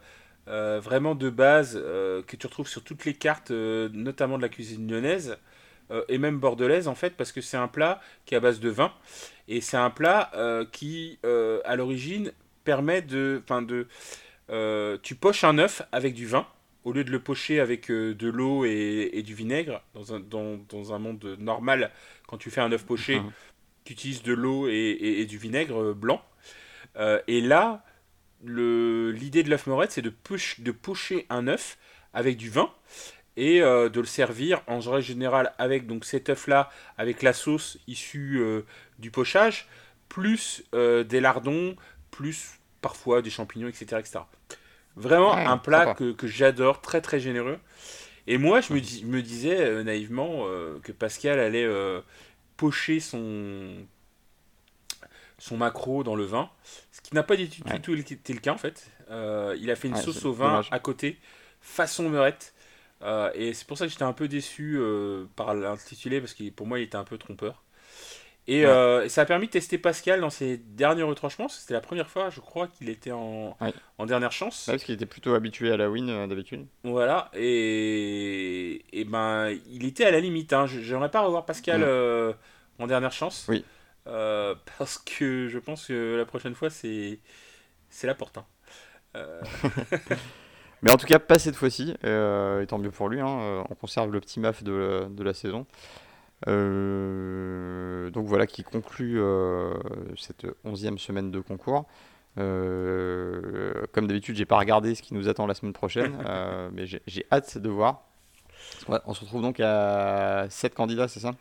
[0.48, 4.48] euh, vraiment de base euh, que tu retrouves sur toutes les cartes, notamment de la
[4.48, 5.36] cuisine lyonnaise
[6.08, 8.70] et même bordelaise en fait, parce que c'est un plat qui est à base de
[8.70, 8.90] vin
[9.48, 10.30] et c'est un plat
[10.72, 12.32] qui à l'origine
[12.64, 13.86] permet de, enfin de,
[15.02, 16.46] tu poches un œuf avec du vin
[16.84, 20.58] au lieu de le pocher avec euh, de l'eau et, du vinaigre, dans un, dans,
[20.68, 21.90] dans un, monde normal,
[22.26, 23.32] quand tu fais un œuf poché, mhm.
[23.84, 26.22] tu utilises de l'eau et, du vinaigre euh, blanc.
[26.96, 27.82] Euh, et là,
[28.42, 30.12] l'idée de l'œuf morette, c'est de,
[30.58, 31.78] de pocher un œuf
[32.12, 32.70] avec du vin
[33.36, 38.40] et de le servir en général avec donc cet œuf là avec la sauce issue
[39.00, 39.66] du pochage
[40.08, 41.74] plus des lardons
[42.12, 44.20] plus parfois des champignons etc etc
[44.96, 47.58] Vraiment un plat que, que j'adore, très très généreux.
[48.26, 52.00] Et moi, je me, me disais euh, naïvement euh, que Pascal allait euh,
[52.56, 53.86] pocher son,
[55.38, 56.50] son macro dans le vin,
[56.92, 58.90] ce qui n'a pas du tout, été le cas en fait.
[59.10, 61.18] il a fait une sauce au vin à côté,
[61.60, 62.54] façon meurette.
[63.34, 64.80] et c'est pour ça que j'étais un peu déçu
[65.36, 67.63] par l'intitulé, parce que pour moi, il était un peu trompeur.
[68.48, 71.48] Euh, et ça a permis de tester Pascal dans ses derniers retranchements.
[71.48, 73.56] C'était la première fois, je crois, qu'il était en,
[73.98, 74.66] en dernière chance.
[74.66, 76.66] parce qu'il était plutôt habitué à la win euh, d'habitude.
[76.82, 78.84] Voilà, et...
[78.92, 80.52] et ben, il était à la limite.
[80.52, 80.66] Hein.
[80.66, 82.32] J'aimerais pas revoir Pascal euh,
[82.78, 83.46] en dernière chance.
[83.48, 83.64] Oui.
[84.04, 87.20] parce que je pense que la prochaine fois, c'est
[87.88, 88.38] c'est la porte.
[88.38, 88.44] Hein.
[90.82, 91.94] Mais en tout cas, pas cette fois-ci.
[92.02, 93.20] et tant mieux pour lui.
[93.20, 93.64] Hein.
[93.70, 95.66] On conserve le petit maf de, de la saison.
[96.46, 99.74] Euh, donc voilà qui conclut euh,
[100.16, 101.86] cette onzième semaine de concours.
[102.38, 106.16] Euh, comme d'habitude, j'ai pas regardé ce qui nous attend la semaine prochaine,
[106.72, 108.02] mais j'ai hâte de voir.
[108.88, 111.32] on se retrouve donc à 7 candidats, c'est ça?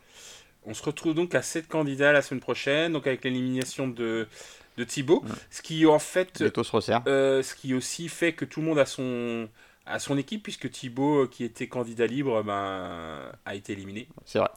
[0.66, 4.26] On se retrouve donc à 7 candidats la semaine prochaine, donc avec l'élimination de,
[4.78, 5.22] de Thibaut.
[5.50, 6.38] Ce qui en fait.
[6.38, 7.02] se resserre.
[7.06, 9.48] ce qui aussi fait que tout le monde a son,
[9.84, 14.08] à son équipe, puisque Thibaut, qui était candidat libre, ben, a été éliminé.
[14.24, 14.48] C'est vrai.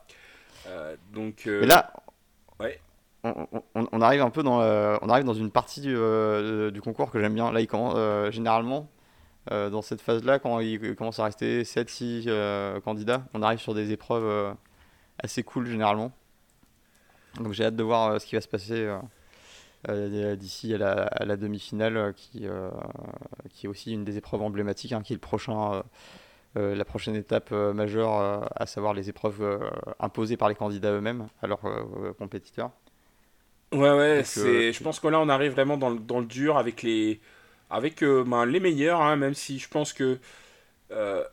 [1.14, 1.94] Donc, là,
[2.60, 2.80] ouais
[3.24, 7.20] on, arrive un peu dans, euh, on arrive dans une partie du, euh, concours que
[7.20, 7.52] j'aime bien.
[7.52, 8.90] Là, il euh, généralement,
[9.50, 14.56] dans cette phase-là, quand il commence à rester 7-6 candidats, on arrive sur des épreuves
[15.20, 16.12] assez cool généralement.
[17.40, 18.94] Donc j'ai hâte de voir ce qui va se passer
[19.88, 20.78] d'ici à
[21.24, 22.46] la, demi-finale, qui,
[23.52, 25.82] qui est aussi une des épreuves emblématiques, hein, qui est le prochain,
[26.58, 29.60] la prochaine étape majeure, à savoir les épreuves
[30.00, 31.62] imposées par les candidats eux-mêmes à leurs
[32.18, 32.72] compétiteurs.
[33.74, 36.58] Ouais, ouais, c'est, je pense que là, on arrive vraiment dans le, dans le dur
[36.58, 37.20] avec les,
[37.70, 40.20] avec, euh, ben, les meilleurs, hein, même si je pense que.
[40.92, 41.24] Euh,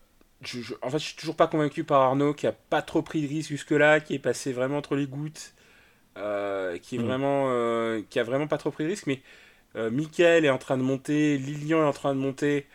[0.43, 3.23] je, en fait, je suis toujours pas convaincu par Arnaud qui a pas trop pris
[3.23, 5.55] de risque jusque-là, qui est passé vraiment entre les gouttes,
[6.19, 7.05] euh, qui, est mm.
[7.05, 9.07] vraiment, qui a vraiment pas trop pris de risque.
[9.07, 9.23] Mais
[9.77, 12.67] Michael est en train de monter, Lilian est en train de monter.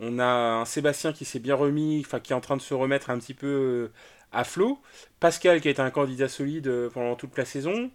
[0.00, 2.74] On a un Sébastien qui s'est bien remis, enfin qui est en train de se
[2.74, 3.90] remettre un petit peu
[4.32, 4.80] à flot.
[5.18, 7.90] Pascal qui a été un candidat solide euh, pendant toute la saison.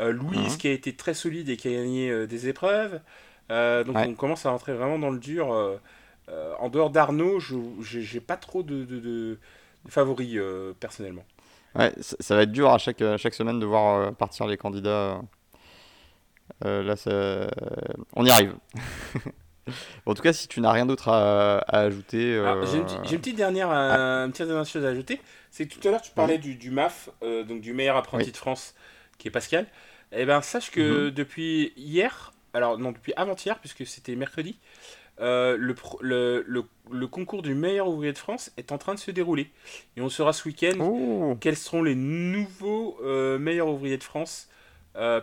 [0.00, 0.58] Euh, Louise mhm.
[0.58, 3.00] qui a été très solide et qui a gagné euh, des épreuves.
[3.48, 5.48] donc on commence à rentrer vraiment dans le dur.
[6.60, 9.38] en dehors d'Arnaud, je j'ai pas trop de,
[9.88, 10.38] favoris
[10.80, 11.24] personnellement.
[11.74, 15.20] Ouais, ça, va être dur à chaque, chaque semaine de voir partir les candidats.
[16.62, 16.94] là,
[18.14, 18.54] on y arrive.
[20.06, 22.38] en tout cas, si tu n'as rien d'autre à, ajouter.
[22.44, 24.24] Ah, j'ai, une, petite dernière, ah.
[24.24, 25.20] une petite dernière chose à ajouter.
[25.56, 28.36] C'est tout à l'heure, tu parlais du, du, MAF, euh, donc du meilleur apprenti de
[28.36, 28.74] France,
[29.16, 29.66] qui est Pascal.
[30.12, 31.10] Eh ben, sache que mhm.
[31.12, 34.58] depuis hier, alors non, depuis avant-hier, puisque c'était mercredi,
[35.18, 36.44] euh, le, le,
[36.90, 39.50] le, concours du meilleur ouvrier de France est en train de se dérouler.
[39.96, 41.38] Et on saura ce week-end oh.
[41.40, 44.50] quels seront les nouveaux euh, meilleurs ouvriers de France,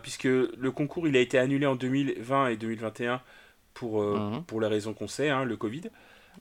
[0.01, 3.21] puisque le concours il a été annulé en 2020 et 2021
[3.73, 4.43] pour, mhm.
[4.43, 5.89] pour les raisons qu'on sait, hein, le Covid.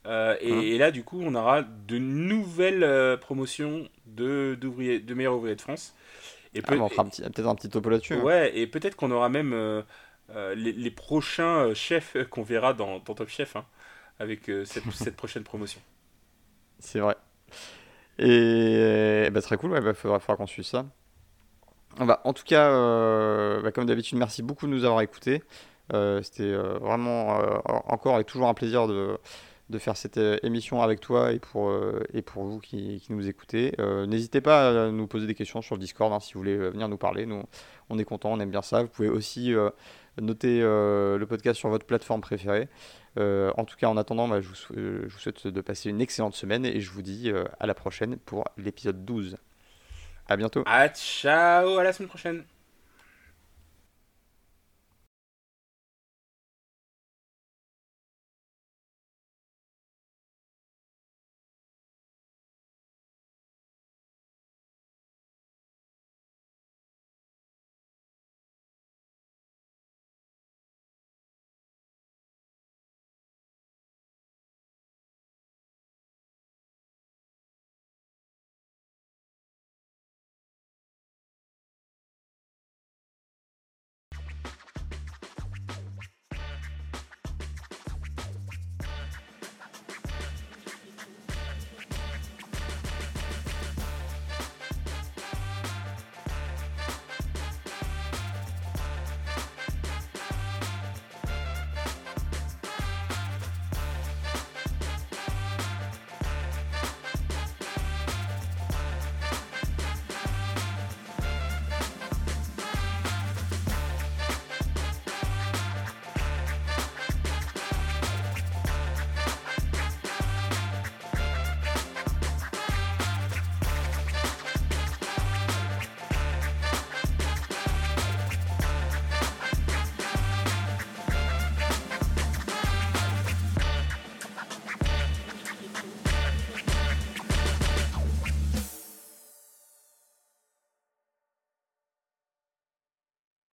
[0.06, 5.36] Euh, hein et, là, du coup, on aura de nouvelles euh, promotions de, de meilleurs
[5.36, 5.94] ouvriers de France.
[6.54, 8.14] Et ah, on fera peut-être un petit topo là-dessus.
[8.14, 8.22] Hein.
[8.22, 9.82] Ouais, et peut-être qu'on aura même euh,
[10.54, 13.64] les, prochains chefs qu'on verra dans, Top Chef hein,
[14.18, 15.80] avec cette, cette, prochaine promotion.
[16.78, 17.16] C'est vrai.
[18.18, 20.84] Et, bah, très cool, il ouais, bah, faudra, qu'on suive ça.
[21.98, 22.70] Bah, en tout cas,
[23.62, 25.42] bah, comme d'habitude, merci beaucoup de nous avoir écoutés.
[26.22, 29.18] C'était vraiment encore et toujours un plaisir de
[29.72, 33.28] de faire cette euh, émission avec toi et pour, euh, et pour vous qui, nous
[33.28, 33.74] écoutez.
[33.80, 36.56] Euh, n'hésitez pas à nous poser des questions sur le Discord hein, si vous voulez
[36.56, 37.26] venir nous parler.
[37.26, 37.42] Nous,
[37.90, 38.82] on est content, on aime bien ça.
[38.82, 39.52] Vous pouvez aussi
[40.20, 42.68] noter le podcast sur votre plateforme préférée.
[43.16, 46.34] en tout cas, en attendant, bah, je, vous, je, vous, souhaite de passer une excellente
[46.34, 49.36] semaine et je vous dis à la prochaine pour l'épisode 12.
[50.28, 50.62] À bientôt.
[50.66, 52.44] À ciao, à la semaine prochaine.